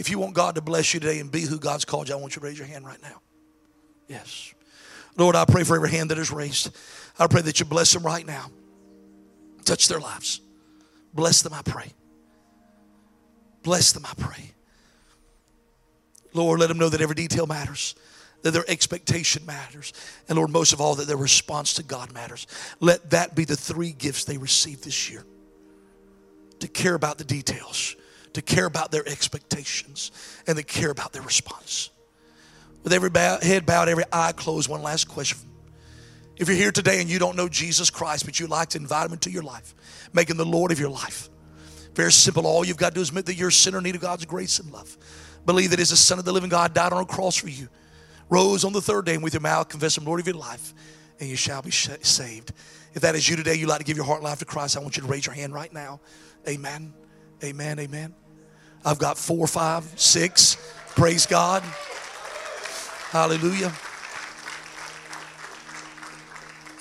If 0.00 0.08
you 0.08 0.18
want 0.18 0.32
God 0.32 0.54
to 0.54 0.62
bless 0.62 0.94
you 0.94 0.98
today 0.98 1.20
and 1.20 1.30
be 1.30 1.42
who 1.42 1.58
God's 1.58 1.84
called 1.84 2.08
you, 2.08 2.14
I 2.14 2.16
want 2.16 2.34
you 2.34 2.40
to 2.40 2.46
raise 2.46 2.56
your 2.56 2.66
hand 2.66 2.86
right 2.86 3.00
now. 3.02 3.20
Yes. 4.08 4.54
Lord, 5.14 5.36
I 5.36 5.44
pray 5.44 5.62
for 5.62 5.76
every 5.76 5.90
hand 5.90 6.10
that 6.10 6.16
is 6.16 6.32
raised. 6.32 6.74
I 7.18 7.26
pray 7.26 7.42
that 7.42 7.60
you 7.60 7.66
bless 7.66 7.92
them 7.92 8.02
right 8.02 8.26
now. 8.26 8.50
Touch 9.66 9.88
their 9.88 10.00
lives. 10.00 10.40
Bless 11.12 11.42
them, 11.42 11.52
I 11.52 11.60
pray. 11.60 11.92
Bless 13.62 13.92
them, 13.92 14.06
I 14.06 14.14
pray. 14.16 14.54
Lord, 16.32 16.60
let 16.60 16.70
them 16.70 16.78
know 16.78 16.88
that 16.88 17.02
every 17.02 17.14
detail 17.14 17.46
matters, 17.46 17.94
that 18.40 18.52
their 18.52 18.64
expectation 18.68 19.44
matters, 19.44 19.92
and 20.30 20.38
Lord, 20.38 20.48
most 20.48 20.72
of 20.72 20.80
all, 20.80 20.94
that 20.94 21.08
their 21.08 21.16
response 21.18 21.74
to 21.74 21.82
God 21.82 22.10
matters. 22.14 22.46
Let 22.80 23.10
that 23.10 23.36
be 23.36 23.44
the 23.44 23.54
three 23.54 23.92
gifts 23.92 24.24
they 24.24 24.38
receive 24.38 24.80
this 24.80 25.10
year 25.10 25.26
to 26.60 26.68
care 26.68 26.94
about 26.94 27.18
the 27.18 27.24
details 27.24 27.96
to 28.34 28.42
care 28.42 28.66
about 28.66 28.90
their 28.90 29.06
expectations 29.08 30.10
and 30.46 30.56
to 30.56 30.62
care 30.62 30.90
about 30.90 31.12
their 31.12 31.22
response. 31.22 31.90
With 32.82 32.92
every 32.92 33.10
bow, 33.10 33.38
head 33.40 33.66
bowed, 33.66 33.88
every 33.88 34.04
eye 34.12 34.32
closed, 34.32 34.68
one 34.68 34.82
last 34.82 35.08
question. 35.08 35.38
If 36.36 36.48
you're 36.48 36.56
here 36.56 36.72
today 36.72 37.00
and 37.00 37.10
you 37.10 37.18
don't 37.18 37.36
know 37.36 37.48
Jesus 37.48 37.90
Christ, 37.90 38.24
but 38.24 38.40
you'd 38.40 38.48
like 38.48 38.70
to 38.70 38.78
invite 38.78 39.06
him 39.06 39.12
into 39.12 39.30
your 39.30 39.42
life, 39.42 39.74
make 40.14 40.30
him 40.30 40.38
the 40.38 40.46
Lord 40.46 40.72
of 40.72 40.80
your 40.80 40.88
life. 40.88 41.28
Very 41.94 42.12
simple. 42.12 42.46
All 42.46 42.64
you've 42.64 42.76
got 42.76 42.90
to 42.90 42.94
do 42.94 43.00
is 43.00 43.10
admit 43.10 43.26
that 43.26 43.34
you're 43.34 43.48
a 43.48 43.52
sinner 43.52 43.78
in 43.78 43.84
need 43.84 43.94
of 43.94 44.00
God's 44.00 44.24
grace 44.24 44.58
and 44.58 44.72
love. 44.72 44.96
Believe 45.44 45.70
that 45.70 45.78
He's 45.78 45.90
the 45.90 45.96
Son 45.96 46.18
of 46.18 46.24
the 46.24 46.32
living 46.32 46.50
God, 46.50 46.74
died 46.74 46.92
on 46.92 47.02
a 47.02 47.06
cross 47.06 47.36
for 47.36 47.48
you, 47.48 47.68
rose 48.28 48.64
on 48.64 48.72
the 48.72 48.80
third 48.80 49.06
day, 49.06 49.14
and 49.14 49.22
with 49.22 49.34
your 49.34 49.40
mouth 49.40 49.68
confess 49.68 49.98
Him 49.98 50.04
Lord 50.04 50.20
of 50.20 50.26
your 50.26 50.36
life, 50.36 50.74
and 51.18 51.28
you 51.28 51.36
shall 51.36 51.62
be 51.62 51.70
saved. 51.70 52.52
If 52.94 53.02
that 53.02 53.14
is 53.14 53.28
you 53.28 53.36
today, 53.36 53.54
you'd 53.54 53.68
like 53.68 53.78
to 53.78 53.84
give 53.84 53.96
your 53.96 54.06
heart 54.06 54.22
life 54.22 54.38
to 54.38 54.44
Christ, 54.44 54.76
I 54.76 54.80
want 54.80 54.96
you 54.96 55.02
to 55.02 55.08
raise 55.08 55.26
your 55.26 55.34
hand 55.34 55.52
right 55.52 55.72
now. 55.72 56.00
Amen. 56.48 56.99
Amen. 57.42 57.78
Amen. 57.78 58.14
I've 58.84 58.98
got 58.98 59.16
four, 59.16 59.46
five, 59.46 59.84
six. 59.96 60.56
Praise 60.94 61.26
God. 61.26 61.62
Hallelujah. 63.10 63.72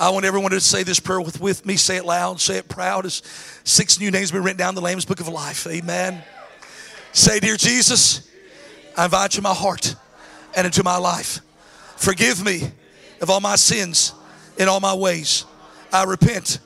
I 0.02 0.10
want 0.12 0.26
everyone 0.26 0.52
to 0.52 0.62
say 0.62 0.84
this 0.84 1.00
prayer 1.00 1.22
with, 1.22 1.41
with 1.41 1.65
me. 1.65 1.76
Say 1.76 1.98
it 1.98 2.06
loud, 2.06 2.39
say 2.39 2.58
it 2.58 2.67
proud. 2.69 3.06
As 3.06 3.22
six 3.63 4.00
new 4.00 4.12
names 4.12 4.32
been 4.32 4.43
written 4.43 4.58
down 4.58 4.69
in 4.69 4.76
the 4.76 4.82
Lamb's 4.82 5.06
Book 5.06 5.19
of 5.19 5.28
Life. 5.28 5.65
Amen. 5.67 6.24
Say, 7.12 7.39
Dear 7.39 7.58
Jesus, 7.58 8.30
I 8.98 9.06
invite 9.06 9.36
you 9.36 9.39
in 9.39 9.43
my 9.43 9.54
heart 9.54 9.95
and 10.56 10.65
into 10.65 10.84
my 10.84 10.98
life. 10.98 11.39
Forgive 11.98 12.43
me 12.43 12.72
of 13.22 13.30
all 13.30 13.41
my 13.41 13.56
sins 13.56 14.13
and 14.58 14.69
all 14.69 14.80
my 14.80 14.93
ways. 14.93 15.45
I 15.91 16.04
repent 16.04 16.60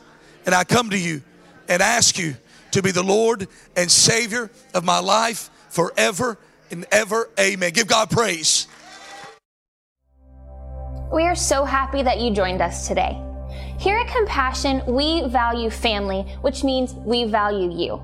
and 0.45 0.53
I 0.53 0.63
come 0.63 0.89
to 0.89 0.97
you 0.97 1.21
and 1.67 1.81
ask 1.81 2.17
you 2.17 2.35
to 2.73 2.81
be 2.81 2.91
the 2.91 3.03
Lord 3.03 3.47
and 3.75 3.89
Savior 3.89 4.51
of 4.73 4.83
my 4.83 4.99
life 4.99 5.49
forever 5.69 6.37
and 6.69 6.85
ever. 6.91 7.29
Amen. 7.39 7.71
Give 7.71 7.87
God 7.87 8.09
praise. 8.09 8.67
We 11.11 11.23
are 11.23 11.35
so 11.35 11.63
happy 11.63 12.01
that 12.01 12.19
you 12.19 12.33
joined 12.33 12.61
us 12.61 12.87
today. 12.87 13.21
Here 13.79 13.97
at 13.97 14.07
Compassion, 14.07 14.81
we 14.87 15.27
value 15.27 15.69
family, 15.69 16.21
which 16.41 16.63
means 16.63 16.93
we 16.93 17.25
value 17.25 17.71
you. 17.71 18.01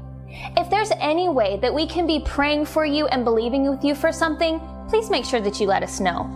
If 0.58 0.70
there's 0.70 0.92
any 1.00 1.28
way 1.28 1.58
that 1.62 1.74
we 1.74 1.88
can 1.88 2.06
be 2.06 2.20
praying 2.20 2.66
for 2.66 2.86
you 2.86 3.08
and 3.08 3.24
believing 3.24 3.68
with 3.70 3.84
you 3.84 3.96
for 3.96 4.12
something, 4.12 4.62
please 4.90 5.10
make 5.10 5.26
sure 5.26 5.42
that 5.42 5.60
you 5.60 5.66
let 5.66 5.82
us 5.82 6.00
know. 6.00 6.30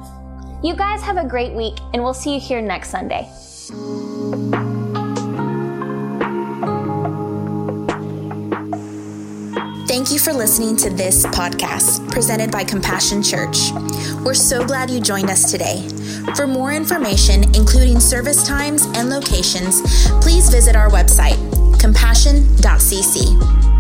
You 0.64 0.76
guys 0.76 1.02
have 1.02 1.18
a 1.18 1.28
great 1.28 1.54
week, 1.54 1.76
and 1.94 2.04
we'll 2.04 2.14
see 2.14 2.34
you 2.34 2.40
here 2.40 2.62
next 2.62 2.90
Sunday. 2.90 3.30
Thank 10.04 10.16
you 10.16 10.20
for 10.20 10.34
listening 10.34 10.76
to 10.76 10.90
this 10.90 11.26
podcast 11.28 12.12
presented 12.12 12.52
by 12.52 12.66
Compassion 12.66 13.24
Church. 13.24 13.72
We're 14.26 14.34
so 14.34 14.68
glad 14.68 14.90
you 14.90 15.00
joined 15.00 15.30
us 15.30 15.50
today. 15.50 15.88
For 16.36 16.46
more 16.46 16.74
information, 16.74 17.44
including 17.56 18.02
service 18.02 18.46
times 18.46 18.84
and 18.96 19.10
locations, 19.10 19.82
please 20.22 20.50
visit 20.50 20.76
our 20.76 20.90
website, 20.90 21.40
compassion.cc. 21.80 23.73